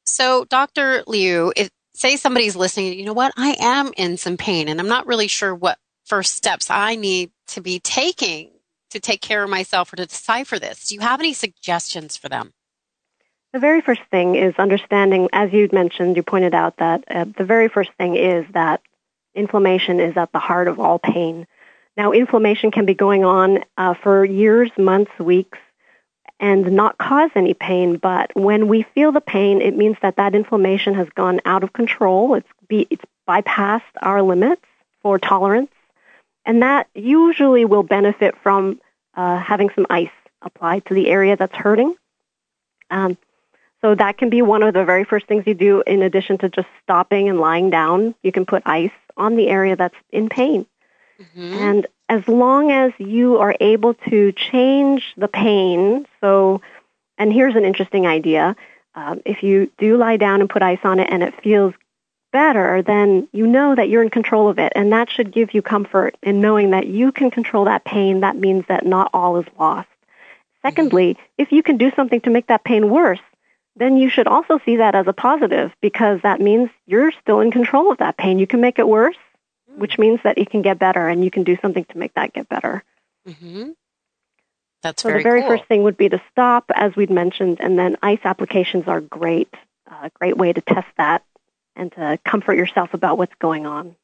So, 0.05 0.45
Dr. 0.45 1.05
Liou, 1.07 1.53
if 1.57 1.71
say 1.95 2.17
somebody's 2.17 2.57
listening, 2.57 2.99
you 2.99 3.05
know 3.05 3.13
what, 3.13 3.33
I 3.37 3.57
am 3.61 3.93
in 3.97 4.17
some 4.17 4.37
pain 4.37 4.69
and 4.69 4.81
I'm 4.81 4.89
not 4.89 5.07
really 5.07 5.29
sure 5.29 5.55
what 5.55 5.79
first 6.05 6.35
steps 6.35 6.71
I 6.71 6.97
need 6.97 7.31
to 7.49 7.61
be 7.61 7.81
taking 7.81 8.51
to 8.91 9.01
take 9.01 9.21
care 9.21 9.43
of 9.43 9.51
myself 9.51 9.93
or 9.93 9.97
to 9.97 10.07
decipher 10.07 10.59
this. 10.59 10.89
Do 10.89 10.95
you 10.95 11.01
have 11.01 11.21
any 11.21 11.33
suggestions 11.33 12.17
for 12.17 12.29
them? 12.29 12.53
The 13.53 13.59
very 13.59 13.83
first 13.83 14.01
thing 14.11 14.35
is 14.35 14.55
understanding, 14.59 15.29
as 15.33 15.53
you 15.53 15.69
mentioned, 15.73 16.17
you 16.17 16.23
pointed 16.23 16.55
out 16.55 16.79
that 16.79 17.05
uh, 17.09 17.27
the 17.37 17.45
very 17.45 17.69
first 17.69 17.91
thing 17.99 18.17
is 18.17 18.47
that 18.53 18.81
inflammation 19.35 20.01
is 20.01 20.17
at 20.17 20.33
the 20.33 20.39
heart 20.39 20.69
of 20.69 20.81
all 20.81 20.99
pain. 20.99 21.47
Now, 21.97 22.13
inflammation 22.13 22.71
can 22.71 22.87
be 22.87 22.95
going 22.95 23.25
on 23.25 23.65
uh, 23.77 23.95
for 23.95 24.25
years, 24.25 24.71
months, 24.79 25.13
weeks, 25.19 25.59
and 26.43 26.73
not 26.73 26.99
cause 26.99 27.31
any 27.37 27.55
pain. 27.55 27.97
But 27.97 28.33
when 28.35 28.67
we 28.67 28.83
feel 28.83 29.13
the 29.13 29.21
pain, 29.21 29.63
it 29.63 29.77
means 29.77 29.97
that 30.03 30.17
that 30.17 30.35
inflammation 30.35 30.95
has 30.95 31.09
gone 31.11 31.41
out 31.45 31.63
of 31.63 31.73
control. 31.73 32.35
It's, 32.35 32.49
be, 32.69 32.89
it's 32.91 33.05
bypassed 33.29 33.83
our 34.03 34.21
limits 34.23 34.63
for 35.03 35.21
tolerance. 35.21 35.71
And 36.45 36.63
that 36.63 36.89
usually 36.95 37.65
will 37.65 37.85
benefit 37.85 38.35
from 38.43 38.81
uh, 39.15 39.39
having 39.39 39.71
some 39.77 39.87
ice 39.89 40.11
applied 40.43 40.85
to 40.87 40.95
the 40.95 41.09
area 41.09 41.37
that's 41.37 41.55
hurting. 41.55 41.95
Um, 42.91 43.17
so 43.81 43.95
that 43.95 44.19
can 44.19 44.29
be 44.29 44.43
one 44.43 44.65
of 44.65 44.75
the 44.75 44.85
very 44.85 45.05
first 45.05 45.27
things 45.27 45.45
you 45.47 45.55
do 45.55 45.85
in 45.87 46.03
addition 46.03 46.39
to 46.39 46.49
just 46.49 46.69
stopping 46.83 47.29
and 47.29 47.39
lying 47.39 47.71
down. 47.71 48.17
You 48.25 48.33
can 48.33 48.47
put 48.47 48.65
ice 48.67 48.91
on 49.17 49.37
the 49.37 49.49
area 49.49 49.77
that's 49.77 49.95
in 50.11 50.29
pain. 50.29 50.67
Mm-hmm. 51.21 51.55
And 51.55 51.87
as 52.09 52.27
long 52.29 52.71
as 52.71 52.93
you 52.99 53.39
are 53.39 53.55
able 53.61 53.95
to 53.95 54.33
change 54.33 55.15
the 55.17 55.29
pain, 55.29 56.07
so, 56.21 56.61
and 57.19 57.33
here's 57.33 57.57
an 57.57 57.65
interesting 57.65 58.07
idea. 58.07 58.57
Um, 58.95 59.23
if 59.25 59.43
you 59.43 59.71
do 59.79 59.97
lie 59.97 60.19
down 60.19 60.41
and 60.41 60.51
put 60.51 60.63
ice 60.63 60.81
on 60.85 60.99
it 60.99 61.09
and 61.11 61.23
it 61.23 61.43
feels 61.43 61.75
better, 62.33 62.83
then 62.83 63.29
you 63.33 63.47
know 63.47 63.75
that 63.75 63.89
you're 63.89 64.03
in 64.03 64.11
control 64.11 64.49
of 64.49 64.59
it. 64.59 64.73
And 64.75 64.93
that 64.93 65.11
should 65.11 65.33
give 65.33 65.55
you 65.55 65.63
comfort 65.63 66.17
in 66.23 66.41
knowing 66.41 66.71
that 66.71 66.87
you 66.87 67.13
can 67.13 67.31
control 67.31 67.67
that 67.67 67.85
pain. 67.85 68.21
That 68.21 68.37
means 68.37 68.65
that 68.69 68.85
not 68.85 69.11
all 69.15 69.39
is 69.39 69.47
lost. 69.59 69.89
Secondly, 70.63 71.17
if 71.39 71.53
you 71.53 71.63
can 71.63 71.77
do 71.77 71.91
something 71.97 72.21
to 72.23 72.31
make 72.31 72.47
that 72.47 72.65
pain 72.65 72.89
worse, 72.89 73.21
then 73.77 73.97
you 73.97 74.09
should 74.09 74.27
also 74.27 74.61
see 74.65 74.77
that 74.77 74.95
as 74.95 75.07
a 75.07 75.13
positive 75.13 75.73
because 75.81 76.21
that 76.23 76.41
means 76.41 76.71
you're 76.87 77.13
still 77.23 77.41
in 77.41 77.51
control 77.51 77.91
of 77.91 77.99
that 77.99 78.17
pain. 78.17 78.39
You 78.39 78.47
can 78.47 78.61
make 78.61 78.79
it 78.79 78.87
worse 78.87 79.17
which 79.77 79.99
means 79.99 80.21
that 80.25 80.39
it 80.39 80.51
can 80.51 80.63
get 80.63 80.79
better 80.79 81.09
and 81.09 81.25
you 81.25 81.31
can 81.31 81.45
do 81.45 81.57
something 81.61 81.85
to 81.87 81.99
make 81.99 82.15
that 82.15 82.33
get 82.33 82.49
better. 82.49 82.85
Mm-hmm. 83.27 83.71
That's 84.83 85.03
so 85.03 85.09
very 85.09 85.23
the 85.23 85.29
very 85.29 85.41
cool. 85.43 85.51
first 85.51 85.65
thing 85.67 85.85
would 85.85 85.97
be 85.97 86.09
to 86.09 86.21
stop, 86.31 86.65
as 86.75 86.95
we'd 86.97 87.11
mentioned, 87.11 87.59
and 87.61 87.79
then 87.79 87.97
ice 88.03 88.19
applications 88.25 88.89
are 88.89 89.01
great, 89.01 89.53
a 89.91 89.95
uh, 89.95 90.09
great 90.15 90.37
way 90.37 90.53
to 90.53 90.61
test 90.61 90.89
that 90.97 91.25
and 91.77 91.93
to 91.93 92.19
comfort 92.25 92.55
yourself 92.55 92.93
about 92.93 93.17
what's 93.17 93.35
going 93.41 93.67
on. 93.67 93.95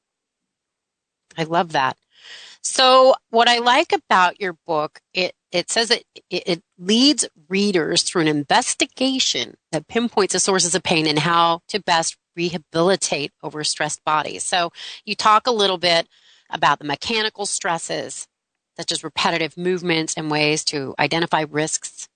I 1.36 1.44
love 1.44 1.72
that. 1.72 1.96
So, 2.62 3.14
what 3.30 3.48
I 3.48 3.58
like 3.58 3.92
about 3.92 4.40
your 4.40 4.54
book, 4.66 5.00
it 5.14 5.34
it 5.52 5.70
says 5.70 5.90
it, 5.90 6.04
it 6.30 6.62
leads 6.78 7.26
readers 7.48 8.02
through 8.02 8.22
an 8.22 8.28
investigation 8.28 9.56
that 9.72 9.88
pinpoints 9.88 10.34
the 10.34 10.40
sources 10.40 10.74
of 10.74 10.82
pain 10.82 11.06
and 11.06 11.18
how 11.18 11.60
to 11.68 11.80
best 11.80 12.16
rehabilitate 12.36 13.32
overstressed 13.42 14.04
bodies. 14.04 14.44
So 14.44 14.70
you 15.04 15.14
talk 15.14 15.46
a 15.46 15.52
little 15.52 15.78
bit 15.78 16.06
about 16.50 16.78
the 16.78 16.84
mechanical 16.84 17.46
stresses, 17.46 18.26
such 18.76 18.92
as 18.92 19.04
repetitive 19.04 19.56
movements 19.56 20.14
and 20.16 20.30
ways 20.30 20.64
to 20.64 20.94
identify 20.98 21.44
risks 21.48 22.08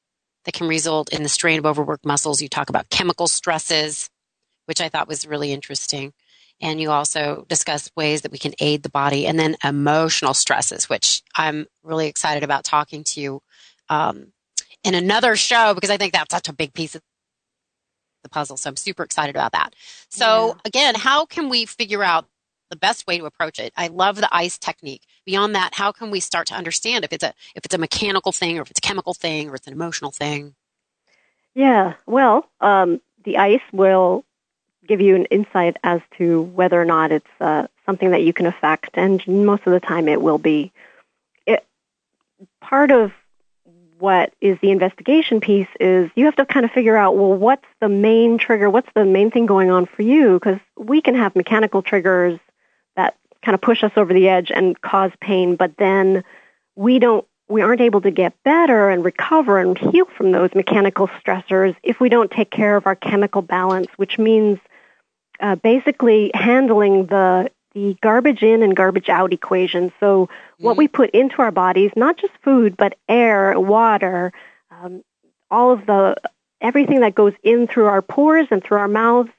that 0.44 0.54
can 0.54 0.68
result 0.68 1.12
in 1.12 1.22
the 1.22 1.28
strain 1.28 1.58
of 1.58 1.66
overworked 1.66 2.04
muscles. 2.04 2.42
You 2.42 2.48
talk 2.48 2.68
about 2.68 2.90
chemical 2.90 3.26
stresses, 3.26 4.08
which 4.66 4.80
I 4.80 4.88
thought 4.88 5.08
was 5.08 5.26
really 5.26 5.52
interesting. 5.52 6.12
And 6.62 6.80
you 6.80 6.90
also 6.90 7.44
discuss 7.48 7.90
ways 7.96 8.22
that 8.22 8.32
we 8.32 8.38
can 8.38 8.54
aid 8.60 8.84
the 8.84 8.88
body 8.88 9.26
and 9.26 9.38
then 9.38 9.56
emotional 9.64 10.32
stresses, 10.32 10.88
which 10.88 11.22
I'm 11.36 11.66
really 11.82 12.06
excited 12.06 12.44
about 12.44 12.64
talking 12.64 13.02
to 13.04 13.20
you 13.20 13.42
um, 13.88 14.28
in 14.84 14.94
another 14.94 15.34
show 15.36 15.74
because 15.74 15.90
I 15.90 15.96
think 15.96 16.12
that's 16.12 16.32
such 16.32 16.48
a 16.48 16.52
big 16.52 16.72
piece 16.72 16.94
of 16.94 17.02
the 18.22 18.28
puzzle. 18.28 18.56
So 18.56 18.70
I'm 18.70 18.76
super 18.76 19.02
excited 19.02 19.34
about 19.34 19.52
that. 19.52 19.74
So 20.08 20.48
yeah. 20.48 20.52
again, 20.64 20.94
how 20.94 21.26
can 21.26 21.48
we 21.48 21.66
figure 21.66 22.04
out 22.04 22.26
the 22.70 22.76
best 22.76 23.08
way 23.08 23.18
to 23.18 23.24
approach 23.24 23.58
it? 23.58 23.72
I 23.76 23.88
love 23.88 24.16
the 24.16 24.28
ice 24.30 24.56
technique. 24.56 25.02
Beyond 25.26 25.56
that, 25.56 25.74
how 25.74 25.90
can 25.90 26.12
we 26.12 26.20
start 26.20 26.46
to 26.46 26.54
understand 26.54 27.04
if 27.04 27.12
it's 27.12 27.24
a 27.24 27.34
if 27.56 27.64
it's 27.64 27.74
a 27.74 27.78
mechanical 27.78 28.30
thing 28.30 28.58
or 28.58 28.62
if 28.62 28.70
it's 28.70 28.78
a 28.78 28.86
chemical 28.86 29.14
thing 29.14 29.50
or 29.50 29.56
it's 29.56 29.66
an 29.66 29.72
emotional 29.72 30.12
thing? 30.12 30.54
Yeah, 31.54 31.94
well, 32.06 32.48
um, 32.60 33.00
the 33.24 33.36
ice 33.36 33.60
will 33.72 34.24
give 34.86 35.00
you 35.00 35.14
an 35.14 35.26
insight 35.26 35.76
as 35.82 36.00
to 36.18 36.42
whether 36.42 36.80
or 36.80 36.84
not 36.84 37.12
it's 37.12 37.26
uh, 37.40 37.66
something 37.86 38.10
that 38.10 38.22
you 38.22 38.32
can 38.32 38.46
affect, 38.46 38.90
and 38.94 39.26
most 39.26 39.66
of 39.66 39.72
the 39.72 39.80
time 39.80 40.08
it 40.08 40.20
will 40.20 40.38
be. 40.38 40.72
It, 41.46 41.64
part 42.60 42.90
of 42.90 43.12
what 43.98 44.32
is 44.40 44.58
the 44.60 44.70
investigation 44.70 45.40
piece 45.40 45.68
is 45.78 46.10
you 46.16 46.24
have 46.24 46.36
to 46.36 46.44
kind 46.44 46.64
of 46.64 46.72
figure 46.72 46.96
out 46.96 47.16
well 47.16 47.34
what's 47.34 47.66
the 47.80 47.88
main 47.88 48.36
trigger 48.36 48.68
what's 48.68 48.88
the 48.96 49.04
main 49.04 49.30
thing 49.30 49.46
going 49.46 49.70
on 49.70 49.86
for 49.86 50.02
you 50.02 50.34
because 50.34 50.58
we 50.76 51.00
can 51.00 51.14
have 51.14 51.36
mechanical 51.36 51.82
triggers 51.82 52.40
that 52.96 53.16
kind 53.44 53.54
of 53.54 53.60
push 53.60 53.84
us 53.84 53.92
over 53.94 54.12
the 54.12 54.28
edge 54.28 54.50
and 54.50 54.80
cause 54.80 55.12
pain 55.20 55.54
but 55.54 55.76
then 55.76 56.24
we 56.74 56.98
don't 56.98 57.24
we 57.52 57.60
aren't 57.62 57.80
able 57.80 58.00
to 58.00 58.10
get 58.10 58.34
better 58.44 58.88
and 58.88 59.04
recover 59.04 59.58
and 59.58 59.76
heal 59.76 60.06
from 60.16 60.32
those 60.32 60.50
mechanical 60.54 61.06
stressors 61.06 61.76
if 61.82 62.00
we 62.00 62.08
don't 62.08 62.30
take 62.30 62.50
care 62.50 62.76
of 62.76 62.86
our 62.86 62.96
chemical 62.96 63.42
balance, 63.42 63.88
which 63.96 64.18
means 64.18 64.58
uh, 65.40 65.56
basically 65.56 66.30
handling 66.34 67.06
the 67.06 67.50
the 67.74 67.96
garbage 68.02 68.42
in 68.42 68.62
and 68.62 68.76
garbage 68.76 69.08
out 69.08 69.32
equation. 69.32 69.92
So 69.98 70.28
what 70.58 70.76
we 70.76 70.88
put 70.88 71.10
into 71.10 71.40
our 71.40 71.50
bodies, 71.50 71.90
not 71.96 72.18
just 72.18 72.34
food, 72.44 72.76
but 72.76 72.98
air, 73.08 73.58
water, 73.58 74.32
um, 74.70 75.02
all 75.50 75.72
of 75.72 75.86
the 75.86 76.16
everything 76.60 77.00
that 77.00 77.14
goes 77.14 77.32
in 77.42 77.66
through 77.66 77.86
our 77.86 78.02
pores 78.02 78.46
and 78.50 78.62
through 78.62 78.78
our 78.78 78.88
mouths, 78.88 79.30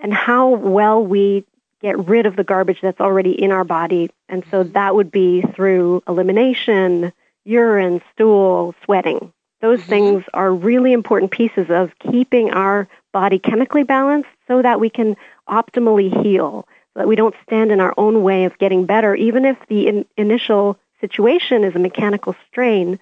and 0.00 0.14
how 0.14 0.50
well 0.50 1.04
we 1.04 1.44
get 1.82 1.98
rid 2.08 2.24
of 2.24 2.36
the 2.36 2.44
garbage 2.44 2.80
that's 2.80 3.00
already 3.00 3.32
in 3.32 3.50
our 3.50 3.64
body. 3.64 4.10
And 4.28 4.44
so 4.50 4.62
that 4.62 4.94
would 4.94 5.10
be 5.10 5.42
through 5.42 6.02
elimination, 6.08 7.12
urine, 7.44 8.00
stool, 8.12 8.74
sweating. 8.84 9.32
Those 9.64 9.80
mm-hmm. 9.80 9.88
things 9.88 10.24
are 10.34 10.52
really 10.52 10.92
important 10.92 11.30
pieces 11.30 11.70
of 11.70 11.90
keeping 11.98 12.50
our 12.50 12.86
body 13.14 13.38
chemically 13.38 13.82
balanced 13.82 14.28
so 14.46 14.60
that 14.60 14.78
we 14.78 14.90
can 14.90 15.16
optimally 15.48 16.22
heal, 16.22 16.68
so 16.92 17.00
that 17.00 17.08
we 17.08 17.16
don't 17.16 17.34
stand 17.46 17.72
in 17.72 17.80
our 17.80 17.94
own 17.96 18.22
way 18.22 18.44
of 18.44 18.58
getting 18.58 18.84
better, 18.84 19.14
even 19.14 19.46
if 19.46 19.56
the 19.70 19.88
in- 19.88 20.04
initial 20.18 20.78
situation 21.00 21.64
is 21.64 21.74
a 21.74 21.78
mechanical 21.78 22.36
strain, 22.46 22.98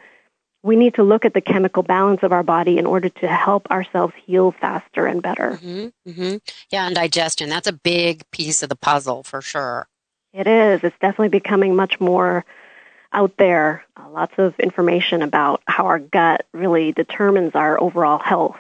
we 0.63 0.77
need 0.77 0.95
to 0.95 1.03
look 1.03 1.25
at 1.25 1.35
the 1.35 1.41
chemical 1.41 1.83
balance 1.83 2.23
of 2.23 2.31
our 2.31 2.45
body 2.45 2.79
in 2.79 2.87
order 2.87 3.09
to 3.09 3.27
help 3.27 3.69
ourselves 3.73 4.15
heal 4.25 4.53
faster 4.53 5.05
and 5.05 5.21
better. 5.21 5.59
Mm-hmm, 5.61 6.11
mm-hmm. 6.11 6.37
Yeah, 6.71 6.87
and 6.87 6.95
digestion. 6.95 7.49
That's 7.49 7.67
a 7.67 7.73
big 7.73 8.23
piece 8.31 8.63
of 8.63 8.69
the 8.69 8.77
puzzle 8.77 9.25
for 9.25 9.43
sure. 9.43 9.89
It 10.33 10.47
is. 10.47 10.85
It's 10.85 10.97
definitely 11.01 11.31
becoming 11.31 11.75
much 11.75 11.99
more 11.99 12.45
out 13.13 13.37
there. 13.37 13.85
Uh, 13.97 14.09
lots 14.11 14.35
of 14.39 14.59
information 14.59 15.23
about 15.23 15.63
how 15.67 15.87
our 15.87 15.99
gut 15.99 16.47
really 16.53 16.93
determines 16.93 17.55
our 17.55 17.81
overall 17.81 18.19
health. 18.19 18.57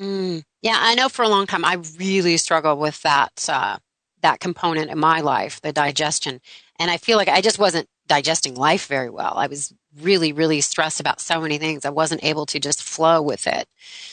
Mm. 0.00 0.42
Yeah, 0.62 0.78
I 0.78 0.94
know 0.94 1.08
for 1.08 1.22
a 1.22 1.28
long 1.28 1.46
time 1.46 1.64
I 1.64 1.78
really 1.98 2.36
struggled 2.36 2.78
with 2.78 3.00
that 3.02 3.46
uh, 3.48 3.78
that 4.22 4.40
component 4.40 4.90
in 4.90 4.98
my 4.98 5.20
life, 5.20 5.60
the 5.60 5.72
digestion, 5.72 6.40
and 6.78 6.90
I 6.90 6.96
feel 6.96 7.16
like 7.16 7.28
I 7.28 7.40
just 7.40 7.58
wasn't 7.58 7.88
digesting 8.06 8.54
life 8.54 8.86
very 8.86 9.08
well. 9.08 9.34
I 9.36 9.46
was 9.46 9.72
really, 10.00 10.32
really 10.32 10.60
stressed 10.60 11.00
about 11.00 11.20
so 11.20 11.40
many 11.40 11.58
things. 11.58 11.84
I 11.84 11.90
wasn't 11.90 12.24
able 12.24 12.46
to 12.46 12.58
just 12.58 12.82
flow 12.82 13.22
with 13.22 13.46
it. 13.46 13.68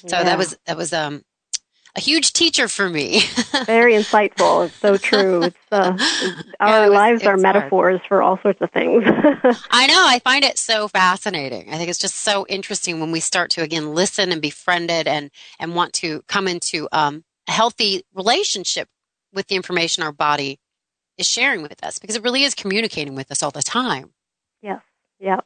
So 0.07 0.17
yeah. 0.17 0.23
that 0.23 0.37
was 0.37 0.57
that 0.65 0.77
was 0.77 0.93
um, 0.93 1.23
a 1.97 1.99
huge 1.99 2.31
teacher 2.31 2.67
for 2.67 2.87
me. 2.89 3.21
very 3.65 3.93
insightful. 3.93 4.67
It's 4.67 4.75
so 4.75 4.97
true. 4.97 5.41
It's 5.43 5.57
uh, 5.71 5.97
our 6.59 6.69
yeah, 6.69 6.87
was, 6.89 6.95
lives 6.95 7.23
are 7.25 7.37
metaphors 7.37 7.99
hard. 7.99 8.07
for 8.07 8.21
all 8.21 8.39
sorts 8.41 8.61
of 8.61 8.69
things. 8.71 9.03
I 9.71 9.87
know. 9.87 10.05
I 10.07 10.19
find 10.23 10.45
it 10.45 10.59
so 10.59 10.87
fascinating. 10.87 11.73
I 11.73 11.77
think 11.77 11.89
it's 11.89 11.99
just 11.99 12.15
so 12.15 12.45
interesting 12.47 12.99
when 12.99 13.11
we 13.11 13.19
start 13.19 13.49
to 13.51 13.63
again 13.63 13.95
listen 13.95 14.31
and 14.31 14.41
befriend 14.41 14.91
it 14.91 15.07
and 15.07 15.31
and 15.59 15.75
want 15.75 15.93
to 15.93 16.21
come 16.27 16.47
into 16.47 16.87
um, 16.91 17.23
a 17.47 17.51
healthy 17.51 18.03
relationship 18.13 18.87
with 19.33 19.47
the 19.47 19.55
information 19.55 20.03
our 20.03 20.11
body 20.11 20.59
is 21.17 21.27
sharing 21.27 21.63
with 21.63 21.83
us 21.83 21.97
because 21.97 22.15
it 22.15 22.23
really 22.23 22.43
is 22.43 22.53
communicating 22.53 23.15
with 23.15 23.31
us 23.31 23.41
all 23.41 23.51
the 23.51 23.63
time. 23.63 24.13
Yes. 24.61 24.81
Yeah. 25.19 25.39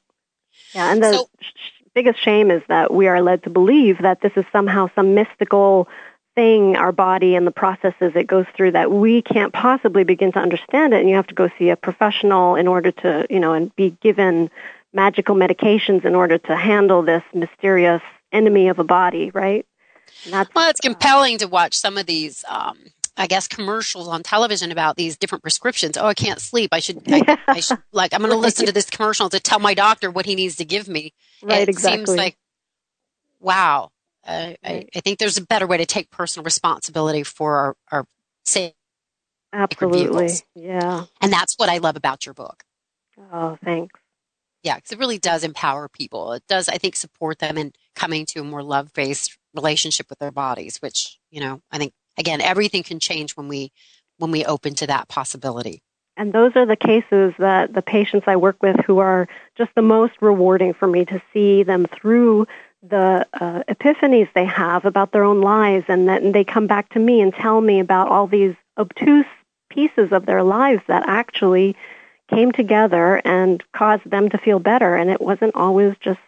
Yeah. 0.75 0.91
And 0.91 1.01
the 1.01 1.13
so, 1.13 1.29
sh- 1.39 1.81
biggest 1.93 2.22
shame 2.24 2.51
is 2.51 2.62
that 2.67 2.93
we 2.93 3.08
are 3.08 3.22
led 3.22 3.43
to 3.43 3.50
believe 3.50 4.00
that 4.01 4.22
this 4.22 4.31
is 4.36 4.46
somehow 4.51 4.89
some 4.96 5.13
mystical 5.13 5.88
thing, 6.35 6.75
our 6.77 6.91
body 6.91 7.35
and 7.35 7.45
the 7.45 7.51
processes 7.51 8.13
it 8.15 8.27
goes 8.27 8.45
through 8.55 8.71
that 8.71 8.91
we 8.91 9.21
can't 9.21 9.53
possibly 9.53 10.03
begin 10.03 10.31
to 10.31 10.39
understand 10.39 10.93
it. 10.93 11.01
And 11.01 11.09
you 11.09 11.15
have 11.15 11.27
to 11.27 11.35
go 11.35 11.50
see 11.57 11.69
a 11.69 11.75
professional 11.75 12.55
in 12.55 12.67
order 12.67 12.91
to, 12.91 13.27
you 13.29 13.39
know, 13.39 13.53
and 13.53 13.75
be 13.75 13.97
given 14.01 14.50
magical 14.93 15.35
medications 15.35 16.05
in 16.05 16.15
order 16.15 16.38
to 16.38 16.55
handle 16.55 17.01
this 17.01 17.23
mysterious 17.33 18.01
enemy 18.31 18.69
of 18.69 18.79
a 18.79 18.83
body, 18.83 19.31
right? 19.31 19.65
well, 20.29 20.69
it's 20.69 20.79
compelling 20.79 21.38
to 21.39 21.47
watch 21.47 21.73
some 21.73 21.97
of 21.97 22.05
these 22.05 22.43
um, 22.47 22.77
I 23.17 23.27
guess 23.27 23.47
commercials 23.47 24.07
on 24.07 24.23
television 24.23 24.71
about 24.71 24.95
these 24.95 25.17
different 25.17 25.43
prescriptions. 25.43 25.97
Oh, 25.97 26.05
I 26.05 26.13
can't 26.13 26.39
sleep. 26.39 26.69
I 26.71 26.79
should, 26.79 27.03
I, 27.07 27.38
I 27.47 27.59
should 27.59 27.77
like, 27.91 28.13
I'm 28.13 28.21
going 28.21 28.31
to 28.31 28.38
listen 28.38 28.65
to 28.65 28.71
this 28.71 28.89
commercial 28.89 29.29
to 29.29 29.39
tell 29.39 29.59
my 29.59 29.73
doctor 29.73 30.09
what 30.09 30.25
he 30.25 30.35
needs 30.35 30.55
to 30.57 30.65
give 30.65 30.88
me. 30.88 31.13
Right, 31.43 31.61
it 31.61 31.69
exactly. 31.69 32.05
seems 32.05 32.17
like, 32.17 32.38
wow. 33.39 33.91
Uh, 34.25 34.53
I, 34.63 34.85
I, 34.95 34.99
think 34.99 35.17
there's 35.17 35.37
a 35.37 35.45
better 35.45 35.65
way 35.65 35.77
to 35.77 35.85
take 35.85 36.11
personal 36.11 36.43
responsibility 36.43 37.23
for 37.23 37.55
our, 37.55 37.75
our 37.91 38.05
safety. 38.45 38.75
Absolutely. 39.51 40.29
Yeah. 40.55 41.05
And 41.21 41.33
that's 41.33 41.55
what 41.57 41.69
I 41.69 41.79
love 41.79 41.95
about 41.95 42.25
your 42.25 42.33
book. 42.33 42.63
Oh, 43.33 43.57
thanks. 43.63 43.99
Yeah, 44.63 44.75
because 44.75 44.91
it 44.91 44.99
really 44.99 45.17
does 45.17 45.43
empower 45.43 45.89
people. 45.89 46.33
It 46.33 46.43
does, 46.47 46.69
I 46.69 46.77
think, 46.77 46.95
support 46.95 47.39
them 47.39 47.57
in 47.57 47.73
coming 47.95 48.25
to 48.27 48.41
a 48.41 48.43
more 48.43 48.61
love 48.61 48.93
based 48.93 49.37
relationship 49.55 50.07
with 50.09 50.19
their 50.19 50.31
bodies, 50.31 50.77
which, 50.77 51.17
you 51.31 51.41
know, 51.41 51.61
I 51.71 51.79
think 51.79 51.93
again, 52.17 52.41
everything 52.41 52.83
can 52.83 52.99
change 52.99 53.31
when 53.31 53.47
we 53.47 53.71
when 54.17 54.31
we 54.31 54.45
open 54.45 54.75
to 54.75 54.87
that 54.87 55.07
possibility. 55.07 55.81
And 56.15 56.31
those 56.31 56.51
are 56.55 56.65
the 56.65 56.75
cases 56.75 57.33
that 57.39 57.73
the 57.73 57.81
patients 57.81 58.25
I 58.27 58.35
work 58.35 58.61
with 58.61 58.75
who 58.85 58.99
are 58.99 59.27
just 59.57 59.71
the 59.75 59.81
most 59.81 60.13
rewarding 60.21 60.73
for 60.73 60.87
me 60.87 61.05
to 61.05 61.21
see 61.33 61.63
them 61.63 61.87
through 61.99 62.45
the 62.83 63.27
uh, 63.33 63.63
epiphanies 63.69 64.31
they 64.33 64.45
have 64.45 64.85
about 64.85 65.12
their 65.12 65.23
own 65.23 65.41
lives, 65.41 65.86
and 65.88 66.08
then 66.08 66.32
they 66.32 66.43
come 66.43 66.67
back 66.67 66.89
to 66.89 66.99
me 66.99 67.21
and 67.21 67.34
tell 67.34 67.62
me 67.62 67.79
about 67.79 68.10
all 68.10 68.27
these 68.27 68.56
obtuse 68.77 69.25
pieces 69.69 70.12
of 70.12 70.25
their 70.25 70.43
lives 70.43 70.82
that 70.88 71.03
actually 71.08 71.75
came 72.29 72.51
together 72.51 73.21
and 73.25 73.63
caused 73.73 74.10
them 74.10 74.29
to 74.29 74.38
feel 74.38 74.60
better. 74.60 74.95
And 74.95 75.10
it 75.10 75.21
wasn't 75.21 75.56
always 75.56 75.95
just 76.01 76.19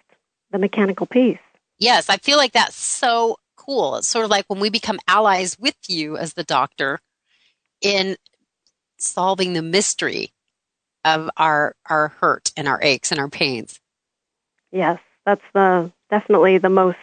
the 0.51 0.59
mechanical 0.59 1.05
piece. 1.05 1.39
Yes, 1.79 2.09
I 2.09 2.17
feel 2.17 2.37
like 2.37 2.51
that's 2.53 2.75
so 2.75 3.37
cool. 3.55 3.95
It's 3.95 4.07
sort 4.07 4.25
of 4.25 4.31
like 4.31 4.45
when 4.47 4.59
we 4.59 4.69
become 4.69 4.99
allies 5.07 5.57
with 5.57 5.77
you 5.87 6.17
as 6.17 6.33
the 6.33 6.43
doctor 6.43 6.99
in 7.81 8.15
solving 8.97 9.53
the 9.53 9.61
mystery 9.61 10.31
of 11.03 11.29
our 11.35 11.75
our 11.89 12.09
hurt 12.19 12.51
and 12.55 12.67
our 12.67 12.79
aches 12.81 13.11
and 13.11 13.19
our 13.19 13.27
pains. 13.27 13.79
Yes, 14.71 14.99
that's 15.25 15.43
the 15.53 15.91
definitely 16.13 16.59
the 16.59 16.69
most 16.69 16.99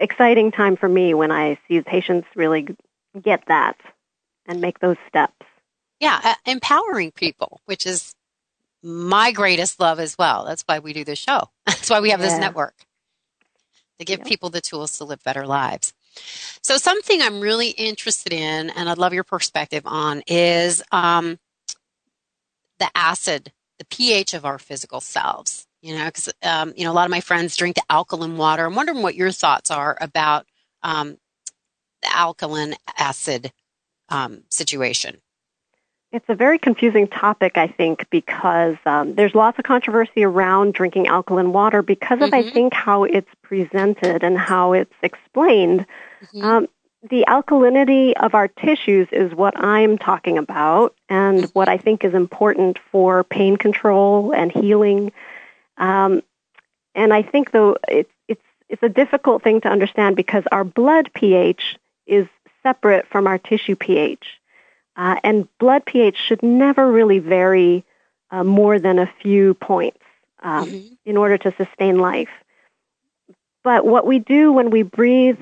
exciting 0.00 0.50
time 0.50 0.74
for 0.74 0.88
me 0.88 1.12
when 1.12 1.30
I 1.30 1.58
see 1.68 1.82
patients 1.82 2.26
really 2.34 2.66
get 3.20 3.44
that 3.48 3.76
and 4.46 4.58
make 4.58 4.78
those 4.78 4.96
steps. 5.06 5.44
Yeah, 6.00 6.18
uh, 6.24 6.34
empowering 6.46 7.12
people, 7.12 7.60
which 7.66 7.84
is 7.84 8.14
my 8.82 9.32
greatest 9.32 9.80
love 9.80 10.00
as 10.00 10.16
well. 10.16 10.46
That's 10.46 10.62
why 10.62 10.78
we 10.78 10.94
do 10.94 11.04
this 11.04 11.18
show. 11.18 11.50
That's 11.66 11.90
why 11.90 12.00
we 12.00 12.08
have 12.08 12.20
yeah. 12.20 12.26
this 12.26 12.38
network 12.38 12.74
to 13.98 14.06
give 14.06 14.24
people 14.24 14.48
the 14.48 14.62
tools 14.62 14.96
to 14.96 15.04
live 15.04 15.22
better 15.22 15.46
lives. 15.46 15.92
So, 16.62 16.78
something 16.78 17.20
I'm 17.20 17.40
really 17.40 17.68
interested 17.68 18.32
in, 18.32 18.70
and 18.70 18.88
I'd 18.88 18.96
love 18.96 19.12
your 19.12 19.24
perspective 19.24 19.82
on, 19.84 20.22
is 20.26 20.82
um, 20.90 21.38
the 22.78 22.88
acid, 22.94 23.52
the 23.78 23.84
pH 23.84 24.32
of 24.32 24.46
our 24.46 24.58
physical 24.58 25.02
selves. 25.02 25.66
You 25.84 25.98
know, 25.98 26.06
because 26.06 26.32
um, 26.42 26.72
you 26.78 26.84
know 26.84 26.92
a 26.92 26.94
lot 26.94 27.04
of 27.04 27.10
my 27.10 27.20
friends 27.20 27.58
drink 27.58 27.76
the 27.76 27.82
alkaline 27.90 28.38
water. 28.38 28.64
I'm 28.64 28.74
wondering 28.74 29.02
what 29.02 29.16
your 29.16 29.30
thoughts 29.30 29.70
are 29.70 29.98
about 30.00 30.46
um, 30.82 31.18
the 32.00 32.16
alkaline 32.16 32.74
acid 32.96 33.52
um, 34.08 34.44
situation. 34.48 35.18
It's 36.10 36.24
a 36.30 36.34
very 36.34 36.58
confusing 36.58 37.06
topic, 37.06 37.58
I 37.58 37.66
think, 37.66 38.08
because 38.08 38.76
um, 38.86 39.14
there's 39.16 39.34
lots 39.34 39.58
of 39.58 39.64
controversy 39.64 40.24
around 40.24 40.72
drinking 40.72 41.06
alkaline 41.08 41.52
water 41.52 41.82
because 41.82 42.22
of, 42.22 42.30
mm-hmm. 42.30 42.48
I 42.48 42.50
think, 42.50 42.72
how 42.72 43.04
it's 43.04 43.30
presented 43.42 44.22
and 44.22 44.38
how 44.38 44.72
it's 44.72 44.94
explained. 45.02 45.84
Mm-hmm. 46.22 46.44
Um, 46.44 46.68
the 47.10 47.26
alkalinity 47.28 48.14
of 48.14 48.34
our 48.34 48.48
tissues 48.48 49.08
is 49.12 49.34
what 49.34 49.58
I'm 49.62 49.98
talking 49.98 50.38
about 50.38 50.94
and 51.10 51.40
mm-hmm. 51.40 51.50
what 51.52 51.68
I 51.68 51.76
think 51.76 52.04
is 52.04 52.14
important 52.14 52.78
for 52.90 53.22
pain 53.24 53.58
control 53.58 54.32
and 54.32 54.50
healing. 54.50 55.12
Um, 55.76 56.22
and 56.94 57.12
I 57.12 57.22
think, 57.22 57.50
though, 57.50 57.76
it's, 57.88 58.10
it's, 58.28 58.42
it's 58.68 58.82
a 58.82 58.88
difficult 58.88 59.42
thing 59.42 59.60
to 59.62 59.68
understand 59.68 60.16
because 60.16 60.44
our 60.52 60.64
blood 60.64 61.10
pH 61.14 61.76
is 62.06 62.26
separate 62.62 63.06
from 63.08 63.26
our 63.26 63.38
tissue 63.38 63.76
pH. 63.76 64.24
Uh, 64.96 65.16
and 65.24 65.48
blood 65.58 65.84
pH 65.84 66.16
should 66.16 66.42
never 66.42 66.90
really 66.90 67.18
vary 67.18 67.84
uh, 68.30 68.44
more 68.44 68.78
than 68.78 68.98
a 68.98 69.12
few 69.22 69.54
points 69.54 69.98
um, 70.42 70.68
mm-hmm. 70.68 70.94
in 71.04 71.16
order 71.16 71.36
to 71.38 71.54
sustain 71.56 71.98
life. 71.98 72.28
But 73.64 73.84
what 73.84 74.06
we 74.06 74.18
do 74.18 74.52
when 74.52 74.70
we 74.70 74.82
breathe 74.82 75.40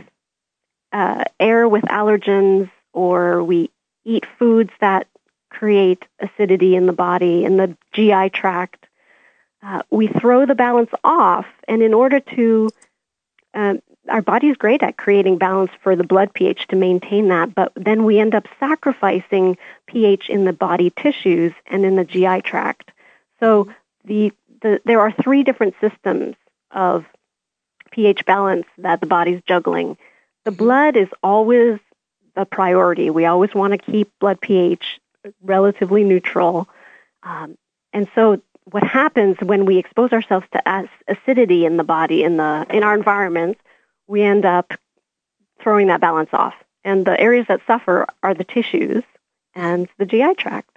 uh, 0.92 1.24
air 1.40 1.68
with 1.68 1.84
allergens 1.84 2.70
or 2.92 3.42
we 3.42 3.70
eat 4.04 4.24
foods 4.38 4.70
that 4.80 5.06
create 5.50 6.04
acidity 6.18 6.76
in 6.76 6.86
the 6.86 6.92
body, 6.92 7.44
in 7.44 7.56
the 7.56 7.76
GI 7.92 8.30
tract, 8.30 8.86
uh, 9.62 9.82
we 9.90 10.08
throw 10.08 10.46
the 10.46 10.54
balance 10.54 10.90
off. 11.04 11.46
And 11.68 11.82
in 11.82 11.94
order 11.94 12.20
to 12.20 12.70
um, 13.54 13.80
our 14.08 14.22
body 14.22 14.48
is 14.48 14.56
great 14.56 14.82
at 14.82 14.96
creating 14.96 15.38
balance 15.38 15.70
for 15.82 15.94
the 15.94 16.04
blood 16.04 16.32
pH 16.34 16.66
to 16.68 16.76
maintain 16.76 17.28
that, 17.28 17.54
but 17.54 17.72
then 17.76 18.04
we 18.04 18.18
end 18.18 18.34
up 18.34 18.48
sacrificing 18.58 19.56
pH 19.86 20.28
in 20.28 20.44
the 20.44 20.52
body 20.52 20.90
tissues 20.90 21.52
and 21.66 21.84
in 21.84 21.96
the 21.96 22.04
GI 22.04 22.42
tract. 22.42 22.90
So 23.40 23.72
the, 24.04 24.32
the 24.60 24.80
there 24.84 25.00
are 25.00 25.12
three 25.12 25.44
different 25.44 25.74
systems 25.80 26.34
of 26.70 27.04
pH 27.90 28.24
balance 28.24 28.66
that 28.78 29.00
the 29.00 29.06
body's 29.06 29.42
juggling. 29.46 29.96
The 30.44 30.50
blood 30.50 30.96
is 30.96 31.08
always 31.22 31.78
the 32.34 32.44
priority. 32.44 33.10
We 33.10 33.26
always 33.26 33.54
want 33.54 33.72
to 33.72 33.78
keep 33.78 34.10
blood 34.18 34.40
pH 34.40 35.00
relatively 35.42 36.02
neutral. 36.02 36.68
Um, 37.22 37.56
and 37.92 38.08
so 38.14 38.40
what 38.70 38.84
happens 38.84 39.36
when 39.40 39.66
we 39.66 39.78
expose 39.78 40.12
ourselves 40.12 40.46
to 40.52 40.88
acidity 41.08 41.66
in 41.66 41.76
the 41.76 41.84
body 41.84 42.22
in 42.22 42.36
the 42.36 42.66
in 42.70 42.82
our 42.82 42.94
environment 42.94 43.58
we 44.06 44.22
end 44.22 44.44
up 44.44 44.72
throwing 45.62 45.86
that 45.88 46.00
balance 46.00 46.30
off. 46.32 46.54
And 46.84 47.06
the 47.06 47.18
areas 47.18 47.46
that 47.48 47.60
suffer 47.66 48.06
are 48.22 48.34
the 48.34 48.44
tissues 48.44 49.04
and 49.54 49.88
the 49.98 50.06
GI 50.06 50.34
tract. 50.34 50.68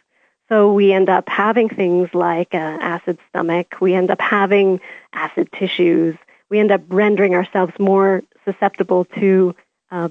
So 0.48 0.72
we 0.72 0.94
end 0.94 1.10
up 1.10 1.28
having 1.28 1.70
things 1.70 2.10
like 2.14 2.54
an 2.54 2.80
acid 2.80 3.18
stomach. 3.30 3.78
We 3.82 3.96
end 3.96 4.12
up 4.12 4.22
having 4.22 4.80
acid 5.12 5.52
tissues. 5.52 6.16
We 6.50 6.60
end 6.60 6.72
up 6.72 6.82
rendering 6.88 7.34
ourselves 7.34 7.74
more 7.80 8.22
susceptible 8.46 9.06
to 9.20 9.56
uh, 9.90 10.10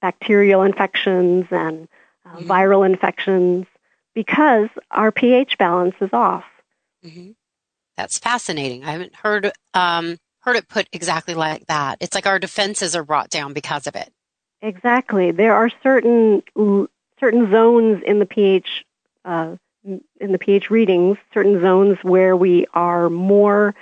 bacterial 0.00 0.62
infections 0.62 1.46
and 1.50 1.86
uh, 2.24 2.36
mm-hmm. 2.36 2.50
viral 2.50 2.86
infections 2.86 3.66
because 4.14 4.70
our 4.90 5.12
pH 5.12 5.58
balance 5.58 5.96
is 6.00 6.10
off. 6.14 6.44
Mm-hmm. 7.04 7.30
That's 7.96 8.18
fascinating. 8.18 8.84
I 8.84 8.92
haven't 8.92 9.14
heard 9.14 9.52
um, 9.74 10.18
heard 10.40 10.56
it 10.56 10.68
put 10.68 10.88
exactly 10.92 11.34
like 11.34 11.66
that. 11.66 11.98
It's 12.00 12.14
like 12.14 12.26
our 12.26 12.38
defenses 12.38 12.96
are 12.96 13.04
brought 13.04 13.30
down 13.30 13.52
because 13.52 13.86
of 13.86 13.94
it. 13.94 14.12
Exactly. 14.62 15.30
There 15.30 15.54
are 15.54 15.70
certain 15.82 16.42
certain 17.20 17.50
zones 17.50 18.02
in 18.04 18.18
the 18.18 18.26
pH 18.26 18.84
uh, 19.24 19.56
in 19.84 20.32
the 20.32 20.38
pH 20.38 20.70
readings, 20.70 21.18
certain 21.32 21.60
zones 21.60 21.98
where 22.02 22.36
we 22.36 22.66
are 22.72 23.10
more 23.10 23.74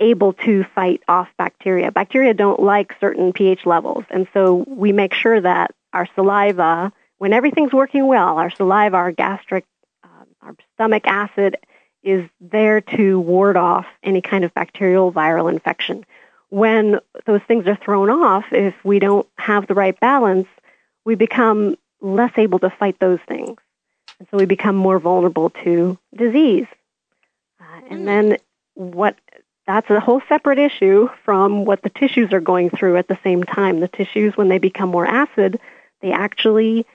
able 0.00 0.32
to 0.32 0.64
fight 0.74 1.02
off 1.08 1.28
bacteria. 1.36 1.90
Bacteria 1.90 2.32
don't 2.32 2.60
like 2.60 2.94
certain 3.00 3.32
pH 3.32 3.66
levels, 3.66 4.04
and 4.10 4.26
so 4.32 4.64
we 4.66 4.92
make 4.92 5.12
sure 5.12 5.40
that 5.40 5.74
our 5.92 6.08
saliva, 6.14 6.92
when 7.18 7.32
everything's 7.32 7.72
working 7.72 8.06
well, 8.06 8.38
our 8.38 8.50
saliva, 8.50 8.96
our 8.96 9.12
gastric, 9.12 9.64
uh, 10.02 10.24
our 10.42 10.56
stomach 10.74 11.06
acid 11.06 11.56
is 12.02 12.28
there 12.40 12.80
to 12.80 13.20
ward 13.20 13.56
off 13.56 13.86
any 14.02 14.20
kind 14.20 14.44
of 14.44 14.54
bacterial 14.54 15.12
viral 15.12 15.50
infection. 15.50 16.04
When 16.50 17.00
those 17.26 17.42
things 17.46 17.66
are 17.66 17.76
thrown 17.76 18.08
off, 18.08 18.44
if 18.52 18.74
we 18.84 18.98
don't 18.98 19.26
have 19.36 19.66
the 19.66 19.74
right 19.74 19.98
balance, 19.98 20.48
we 21.04 21.14
become 21.14 21.76
less 22.00 22.32
able 22.36 22.58
to 22.60 22.70
fight 22.70 22.98
those 23.00 23.18
things. 23.26 23.58
And 24.18 24.28
so 24.30 24.36
we 24.36 24.46
become 24.46 24.76
more 24.76 24.98
vulnerable 24.98 25.50
to 25.64 25.98
disease. 26.16 26.66
Uh, 27.60 27.80
and 27.90 28.00
hmm. 28.00 28.04
then 28.06 28.36
what 28.74 29.16
that's 29.66 29.90
a 29.90 30.00
whole 30.00 30.22
separate 30.30 30.58
issue 30.58 31.10
from 31.24 31.66
what 31.66 31.82
the 31.82 31.90
tissues 31.90 32.32
are 32.32 32.40
going 32.40 32.70
through 32.70 32.96
at 32.96 33.06
the 33.06 33.18
same 33.22 33.42
time. 33.42 33.80
The 33.80 33.88
tissues, 33.88 34.34
when 34.34 34.48
they 34.48 34.56
become 34.56 34.88
more 34.88 35.06
acid, 35.06 35.60
they 36.00 36.10
actually 36.10 36.86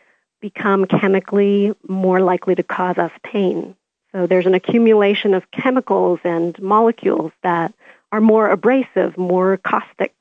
become 0.42 0.86
chemically 0.86 1.76
more 1.88 2.20
likely 2.20 2.56
to 2.56 2.63
cause 2.63 2.98
us 2.98 3.12
pain. 3.24 3.76
So 4.13 4.28
there's 4.28 4.45
an 4.45 4.54
accumulation 4.54 5.34
of 5.34 5.49
chemicals 5.52 6.19
and 6.23 6.60
molecules 6.62 7.32
that 7.41 7.73
are 8.12 8.21
more 8.21 8.49
abrasive, 8.49 9.17
more 9.17 9.58
caustic, 9.58 10.13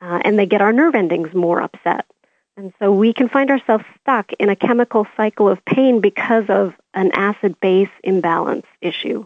uh, 0.00 0.20
and 0.24 0.38
they 0.38 0.46
get 0.46 0.60
our 0.60 0.72
nerve 0.72 0.94
endings 0.94 1.32
more 1.32 1.62
upset. 1.62 2.04
And 2.56 2.72
so 2.78 2.92
we 2.92 3.12
can 3.12 3.28
find 3.28 3.50
ourselves 3.50 3.84
stuck 4.00 4.32
in 4.34 4.48
a 4.50 4.56
chemical 4.56 5.06
cycle 5.16 5.48
of 5.48 5.64
pain 5.64 6.00
because 6.00 6.44
of 6.48 6.74
an 6.92 7.12
acid 7.12 7.58
base 7.60 7.88
imbalance 8.02 8.66
issue. 8.80 9.24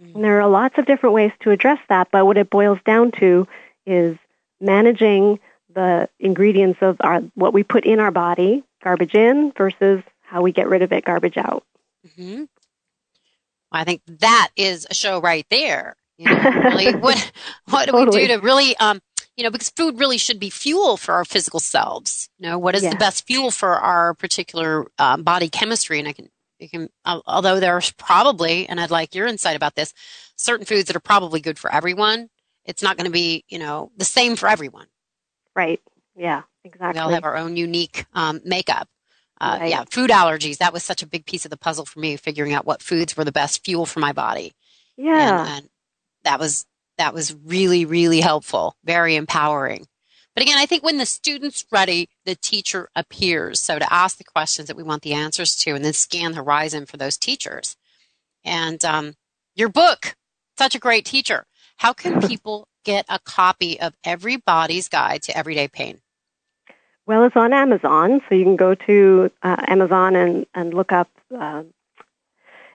Mm-hmm. 0.00 0.14
And 0.14 0.24
there 0.24 0.40
are 0.40 0.48
lots 0.48 0.78
of 0.78 0.86
different 0.86 1.14
ways 1.14 1.32
to 1.40 1.50
address 1.50 1.80
that, 1.88 2.08
but 2.10 2.24
what 2.24 2.38
it 2.38 2.48
boils 2.48 2.78
down 2.86 3.10
to 3.18 3.46
is 3.84 4.16
managing 4.60 5.40
the 5.74 6.08
ingredients 6.18 6.78
of 6.80 6.96
our, 7.00 7.20
what 7.34 7.52
we 7.52 7.62
put 7.62 7.84
in 7.84 7.98
our 7.98 8.10
body, 8.10 8.62
garbage 8.82 9.14
in 9.14 9.52
versus 9.56 10.02
how 10.22 10.42
we 10.42 10.52
get 10.52 10.68
rid 10.68 10.82
of 10.82 10.92
it, 10.92 11.04
garbage 11.04 11.36
out. 11.36 11.64
Mm-hmm. 12.06 12.44
I 13.80 13.84
think 13.84 14.02
that 14.06 14.50
is 14.56 14.86
a 14.90 14.94
show 14.94 15.20
right 15.20 15.46
there. 15.50 15.96
You 16.18 16.26
know, 16.26 16.50
really, 16.64 16.94
what 16.94 17.32
what 17.68 17.86
do 17.86 17.92
totally. 17.92 18.22
we 18.22 18.28
do 18.28 18.36
to 18.36 18.42
really, 18.42 18.76
um, 18.76 19.00
you 19.36 19.44
know, 19.44 19.50
because 19.50 19.70
food 19.70 19.98
really 19.98 20.18
should 20.18 20.38
be 20.38 20.50
fuel 20.50 20.96
for 20.96 21.14
our 21.14 21.24
physical 21.24 21.60
selves. 21.60 22.28
You 22.38 22.48
know, 22.48 22.58
what 22.58 22.74
is 22.74 22.82
the 22.82 22.96
best 22.96 23.26
fuel 23.26 23.50
for 23.50 23.74
our 23.74 24.14
particular 24.14 24.86
um, 24.98 25.22
body 25.22 25.48
chemistry? 25.48 25.98
And 25.98 26.06
I 26.06 26.12
can, 26.12 26.28
you 26.58 26.68
can, 26.68 26.88
although 27.04 27.58
there's 27.58 27.92
probably, 27.92 28.68
and 28.68 28.80
I'd 28.80 28.90
like 28.90 29.14
your 29.14 29.26
insight 29.26 29.56
about 29.56 29.74
this, 29.74 29.94
certain 30.36 30.66
foods 30.66 30.86
that 30.86 30.96
are 30.96 31.00
probably 31.00 31.40
good 31.40 31.58
for 31.58 31.72
everyone. 31.72 32.28
It's 32.64 32.82
not 32.82 32.96
going 32.96 33.06
to 33.06 33.12
be, 33.12 33.44
you 33.48 33.58
know, 33.58 33.90
the 33.96 34.04
same 34.04 34.36
for 34.36 34.48
everyone. 34.48 34.86
Right. 35.56 35.80
Yeah. 36.14 36.42
Exactly. 36.64 37.00
We 37.00 37.04
all 37.04 37.10
have 37.10 37.24
our 37.24 37.36
own 37.36 37.56
unique 37.56 38.04
um, 38.14 38.40
makeup. 38.44 38.88
Uh, 39.42 39.58
right. 39.60 39.70
Yeah, 39.70 39.84
food 39.90 40.10
allergies. 40.10 40.58
That 40.58 40.72
was 40.72 40.84
such 40.84 41.02
a 41.02 41.06
big 41.06 41.26
piece 41.26 41.44
of 41.44 41.50
the 41.50 41.56
puzzle 41.56 41.84
for 41.84 41.98
me, 41.98 42.16
figuring 42.16 42.52
out 42.52 42.64
what 42.64 42.80
foods 42.80 43.16
were 43.16 43.24
the 43.24 43.32
best 43.32 43.64
fuel 43.64 43.86
for 43.86 43.98
my 43.98 44.12
body. 44.12 44.52
Yeah, 44.96 45.40
and, 45.40 45.48
and 45.48 45.68
that 46.22 46.38
was 46.38 46.64
that 46.96 47.12
was 47.12 47.34
really 47.34 47.84
really 47.84 48.20
helpful, 48.20 48.76
very 48.84 49.16
empowering. 49.16 49.88
But 50.36 50.44
again, 50.44 50.58
I 50.58 50.66
think 50.66 50.84
when 50.84 50.98
the 50.98 51.06
student's 51.06 51.66
ready, 51.72 52.08
the 52.24 52.36
teacher 52.36 52.88
appears. 52.94 53.58
So 53.58 53.80
to 53.80 53.92
ask 53.92 54.16
the 54.16 54.24
questions 54.24 54.68
that 54.68 54.76
we 54.76 54.84
want 54.84 55.02
the 55.02 55.12
answers 55.12 55.56
to, 55.56 55.74
and 55.74 55.84
then 55.84 55.92
scan 55.92 56.32
the 56.32 56.38
horizon 56.38 56.86
for 56.86 56.96
those 56.96 57.18
teachers. 57.18 57.76
And 58.44 58.82
um, 58.84 59.14
your 59.56 59.68
book, 59.68 60.14
such 60.56 60.76
a 60.76 60.78
great 60.78 61.04
teacher. 61.04 61.46
How 61.78 61.92
can 61.92 62.20
people 62.28 62.68
get 62.84 63.06
a 63.08 63.18
copy 63.18 63.80
of 63.80 63.94
Every 64.04 64.36
Body's 64.36 64.88
Guide 64.88 65.22
to 65.22 65.36
Everyday 65.36 65.66
Pain? 65.66 66.00
Well, 67.04 67.24
it's 67.24 67.36
on 67.36 67.52
Amazon, 67.52 68.20
so 68.28 68.34
you 68.34 68.44
can 68.44 68.56
go 68.56 68.74
to 68.74 69.30
uh, 69.42 69.56
Amazon 69.66 70.14
and, 70.14 70.46
and 70.54 70.72
look 70.72 70.92
up 70.92 71.08
uh, 71.36 71.64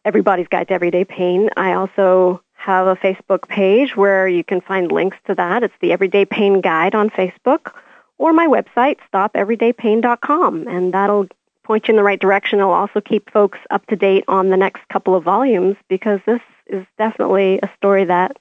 Every 0.03 0.21
Body's 0.21 0.47
Guide 0.49 0.67
to 0.67 0.73
Everyday 0.73 1.05
Pain. 1.05 1.49
I 1.55 1.73
also 1.73 2.41
have 2.53 2.87
a 2.87 2.95
Facebook 2.95 3.47
page 3.47 3.95
where 3.95 4.27
you 4.27 4.43
can 4.43 4.59
find 4.59 4.91
links 4.91 5.17
to 5.27 5.35
that. 5.35 5.63
It's 5.63 5.73
the 5.79 5.93
Everyday 5.93 6.25
Pain 6.25 6.59
Guide 6.59 6.93
on 6.93 7.09
Facebook 7.09 7.73
or 8.17 8.33
my 8.33 8.47
website, 8.47 8.97
stopeverydaypain.com, 9.13 10.67
and 10.67 10.93
that'll 10.93 11.27
point 11.63 11.87
you 11.87 11.93
in 11.93 11.97
the 11.97 12.03
right 12.03 12.19
direction. 12.19 12.59
It'll 12.59 12.71
also 12.71 12.99
keep 12.99 13.29
folks 13.31 13.59
up 13.69 13.85
to 13.87 13.95
date 13.95 14.25
on 14.27 14.49
the 14.49 14.57
next 14.57 14.87
couple 14.89 15.15
of 15.15 15.23
volumes 15.23 15.77
because 15.87 16.19
this 16.25 16.41
is 16.65 16.85
definitely 16.97 17.59
a 17.61 17.69
story 17.77 18.05
that 18.05 18.37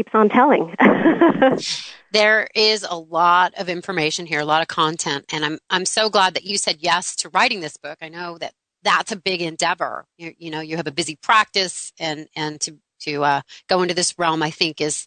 keeps 0.00 0.14
on 0.14 0.30
telling. 0.30 0.74
there 2.12 2.48
is 2.54 2.86
a 2.88 2.96
lot 2.96 3.52
of 3.58 3.68
information 3.68 4.24
here, 4.24 4.40
a 4.40 4.44
lot 4.44 4.62
of 4.62 4.68
content, 4.68 5.26
and 5.30 5.44
I'm 5.44 5.58
I'm 5.68 5.84
so 5.84 6.08
glad 6.08 6.34
that 6.34 6.44
you 6.44 6.56
said 6.56 6.78
yes 6.80 7.14
to 7.16 7.28
writing 7.28 7.60
this 7.60 7.76
book. 7.76 7.98
I 8.00 8.08
know 8.08 8.38
that 8.38 8.54
that's 8.82 9.12
a 9.12 9.16
big 9.16 9.42
endeavor. 9.42 10.06
You, 10.16 10.32
you 10.38 10.50
know, 10.50 10.60
you 10.60 10.76
have 10.78 10.86
a 10.86 10.92
busy 10.92 11.16
practice, 11.16 11.92
and 12.00 12.28
and 12.34 12.58
to 12.62 12.78
to 13.00 13.24
uh, 13.24 13.40
go 13.68 13.82
into 13.82 13.94
this 13.94 14.18
realm, 14.18 14.42
I 14.42 14.50
think 14.50 14.80
is 14.80 15.06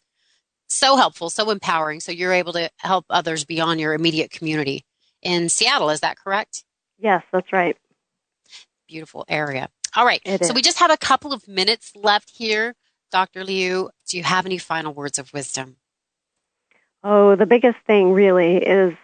so 0.67 0.95
helpful, 0.95 1.31
so 1.31 1.49
empowering. 1.49 1.99
So 1.99 2.11
you're 2.11 2.33
able 2.33 2.53
to 2.53 2.69
help 2.77 3.05
others 3.09 3.45
beyond 3.45 3.79
your 3.79 3.93
immediate 3.93 4.29
community 4.29 4.85
in 5.23 5.49
Seattle. 5.49 5.89
Is 5.89 6.01
that 6.01 6.17
correct? 6.17 6.65
Yes, 6.99 7.23
that's 7.31 7.51
right. 7.51 7.75
Beautiful 8.87 9.25
area. 9.27 9.69
All 9.95 10.05
right. 10.05 10.21
It 10.23 10.43
so 10.43 10.51
is. 10.51 10.53
we 10.53 10.61
just 10.61 10.79
have 10.79 10.91
a 10.91 10.97
couple 10.97 11.33
of 11.33 11.47
minutes 11.47 11.93
left 11.95 12.31
here. 12.35 12.75
Dr. 13.13 13.43
Liou, 13.43 13.89
do 14.07 14.17
you 14.17 14.23
have 14.23 14.47
any 14.47 14.57
final 14.57 14.91
words 14.91 15.19
of 15.19 15.31
wisdom? 15.33 15.75
Oh, 17.03 17.35
the 17.35 17.45
biggest 17.45 17.77
thing 17.85 18.11
really 18.11 18.57
is 18.57 18.95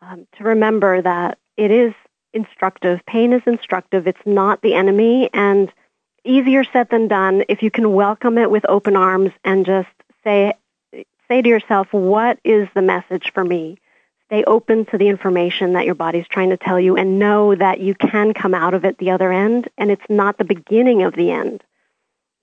um, 0.00 0.26
to 0.38 0.44
remember 0.44 1.02
that 1.02 1.36
it 1.58 1.70
is 1.70 1.92
instructive. 2.32 3.00
Pain 3.06 3.34
is 3.34 3.42
instructive. 3.44 4.06
It's 4.06 4.24
not 4.24 4.62
the 4.62 4.72
enemy, 4.72 5.28
and 5.34 5.70
easier 6.24 6.64
said 6.64 6.88
than 6.88 7.08
done 7.08 7.44
if 7.46 7.62
you 7.62 7.70
can 7.70 7.92
welcome 7.92 8.38
it 8.38 8.50
with 8.50 8.64
open 8.70 8.96
arms 8.96 9.32
and 9.44 9.66
just 9.66 9.90
say 10.24 10.54
say 11.28 11.42
to 11.42 11.48
yourself, 11.48 11.88
what 11.92 12.38
is 12.44 12.68
the 12.74 12.80
message 12.80 13.32
for 13.34 13.44
me? 13.44 13.76
Stay 14.28 14.44
open 14.44 14.86
to 14.86 14.96
the 14.96 15.08
information 15.08 15.74
that 15.74 15.84
your 15.84 15.94
body's 15.94 16.26
trying 16.26 16.50
to 16.50 16.56
tell 16.56 16.80
you 16.80 16.96
and 16.96 17.18
know 17.18 17.54
that 17.54 17.80
you 17.80 17.94
can 17.94 18.32
come 18.32 18.54
out 18.54 18.72
of 18.72 18.86
it 18.86 18.96
the 18.96 19.10
other 19.10 19.30
end 19.30 19.68
and 19.76 19.90
it's 19.90 20.08
not 20.08 20.38
the 20.38 20.44
beginning 20.44 21.02
of 21.02 21.14
the 21.14 21.30
end. 21.30 21.62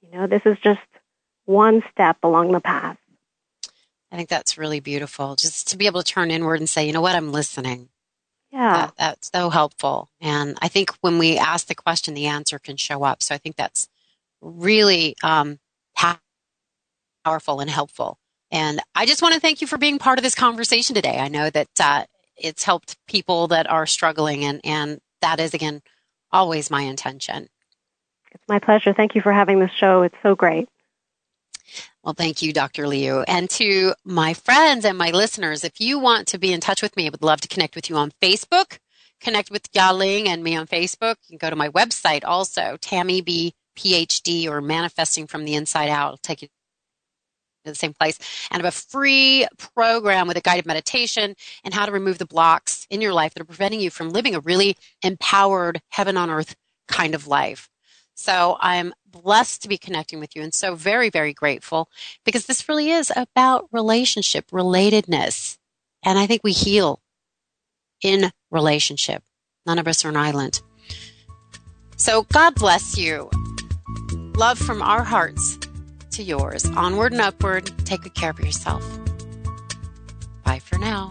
You 0.02 0.12
know, 0.20 0.28
this 0.28 0.42
is 0.46 0.58
just 0.60 0.80
one 1.50 1.82
step 1.92 2.18
along 2.22 2.52
the 2.52 2.60
path. 2.60 2.98
I 4.12 4.18
think 4.18 4.30
that's 4.30 4.58
really 4.58 4.80
beautiful. 4.80 5.36
Just 5.36 5.70
to 5.70 5.78
be 5.78 5.88
able 5.88 6.04
to 6.04 6.12
turn 6.12 6.30
inward 6.30 6.60
and 6.60 6.70
say, 6.70 6.86
you 6.86 6.94
know 6.94 7.02
what, 7.02 7.16
I'm 7.16 7.32
listening. 7.32 7.90
Yeah. 8.52 8.74
That, 8.74 8.94
that's 8.98 9.32
so 9.34 9.50
helpful. 9.50 10.10
And 10.22 10.58
I 10.62 10.68
think 10.68 10.92
when 11.02 11.18
we 11.18 11.38
ask 11.38 11.68
the 11.68 11.76
question, 11.76 12.14
the 12.14 12.28
answer 12.28 12.60
can 12.60 12.78
show 12.78 13.04
up. 13.04 13.24
So 13.24 13.34
I 13.34 13.40
think 13.40 13.56
that's 13.56 13.88
really 14.42 15.16
um, 15.24 15.60
powerful 17.24 17.60
and 17.60 17.70
helpful. 17.70 18.20
And 18.52 18.80
I 18.94 19.08
just 19.08 19.22
want 19.22 19.34
to 19.34 19.40
thank 19.40 19.62
you 19.62 19.68
for 19.68 19.78
being 19.78 20.00
part 20.00 20.20
of 20.20 20.24
this 20.24 20.36
conversation 20.36 20.96
today. 20.96 21.18
I 21.20 21.28
know 21.30 21.50
that 21.50 21.70
uh, 21.80 22.06
it's 22.38 22.64
helped 22.64 22.96
people 23.08 23.48
that 23.48 23.70
are 23.70 23.86
struggling, 23.86 24.44
and, 24.46 24.62
and 24.64 25.00
that 25.22 25.40
is, 25.40 25.54
again, 25.54 25.82
always 26.32 26.72
my 26.72 26.82
intention. 26.82 27.48
It's 28.32 28.48
my 28.48 28.60
pleasure. 28.60 28.94
Thank 28.94 29.16
you 29.16 29.22
for 29.22 29.34
having 29.34 29.60
this 29.60 29.72
show. 29.72 30.04
It's 30.04 30.18
so 30.24 30.36
great. 30.36 30.70
Well, 32.04 32.14
thank 32.14 32.42
you, 32.42 32.54
Dr. 32.54 32.86
Liou. 32.86 33.26
And 33.28 33.50
to 33.52 33.94
my 34.06 34.34
friends 34.34 34.86
and 34.86 34.98
my 34.98 35.12
listeners, 35.12 35.64
if 35.64 35.82
you 35.82 36.00
want 36.00 36.28
to 36.30 36.38
be 36.38 36.54
in 36.54 36.62
touch 36.62 36.82
with 36.82 36.96
me, 36.96 37.08
I 37.08 37.10
would 37.10 37.22
love 37.22 37.42
to 37.42 37.48
connect 37.48 37.76
with 37.76 37.90
you 37.90 37.98
on 37.98 38.12
Facebook. 38.22 38.80
Connect 39.20 39.52
with 39.52 39.68
Ya-Ling 39.74 40.30
and 40.30 40.42
me 40.42 40.56
on 40.56 40.66
Facebook. 40.66 41.16
You 41.28 41.38
can 41.38 41.38
go 41.38 41.50
to 41.50 41.56
my 41.58 41.68
website 41.70 42.24
also, 42.24 42.78
Tammy 42.80 43.20
B 43.20 43.54
PhD 43.78 44.48
or 44.48 44.62
Manifesting 44.62 45.28
from 45.28 45.44
the 45.44 45.56
Inside 45.56 45.90
Out. 45.90 46.12
I'll 46.12 46.18
take 46.18 46.42
you 46.42 46.48
to 47.66 47.72
the 47.72 47.76
same 47.76 47.94
place. 47.94 48.18
And 48.50 48.62
I 48.62 48.66
have 48.66 48.74
a 48.74 48.78
free 48.78 49.46
program 49.58 50.28
with 50.28 50.38
a 50.38 50.42
guided 50.42 50.66
meditation 50.66 51.36
and 51.66 51.74
how 51.74 51.86
to 51.86 51.92
remove 51.92 52.18
the 52.18 52.26
blocks 52.26 52.88
in 52.90 53.02
your 53.02 53.14
life 53.14 53.34
that 53.34 53.42
are 53.42 53.46
preventing 53.46 53.82
you 53.82 53.90
from 53.90 54.12
living 54.12 54.36
a 54.36 54.40
really 54.40 54.78
empowered 55.04 55.82
heaven 55.90 56.16
on 56.16 56.30
earth 56.30 56.56
kind 56.88 57.14
of 57.14 57.28
life. 57.28 57.70
So 58.20 58.58
I'm 58.60 58.94
blessed 59.10 59.62
to 59.62 59.70
be 59.70 59.78
connecting 59.78 60.20
with 60.20 60.36
you 60.36 60.42
and 60.42 60.54
so 60.54 60.76
very, 60.76 61.10
very 61.10 61.32
grateful 61.32 61.90
because 62.26 62.48
this 62.48 62.68
really 62.68 62.92
is 62.92 63.14
about 63.16 63.70
relationship, 63.72 64.52
relatedness. 64.52 65.58
And 66.04 66.20
I 66.20 66.28
think 66.28 66.44
we 66.44 66.52
heal 66.52 67.00
in 68.04 68.32
relationship. 68.52 69.24
None 69.66 69.80
of 69.80 69.88
us 69.88 70.04
are 70.04 70.10
an 70.10 70.18
island. 70.18 70.62
So 71.96 72.24
God 72.24 72.56
bless 72.56 72.98
you. 72.98 73.30
Love 74.36 74.60
from 74.60 74.82
our 74.82 75.06
hearts 75.06 75.58
to 76.12 76.22
yours. 76.22 76.66
Onward 76.76 77.14
and 77.14 77.22
upward. 77.22 77.72
Take 77.86 78.02
good 78.02 78.16
care 78.16 78.32
of 78.32 78.40
yourself. 78.42 78.84
Bye 80.44 80.60
for 80.60 80.78
now. 80.78 81.10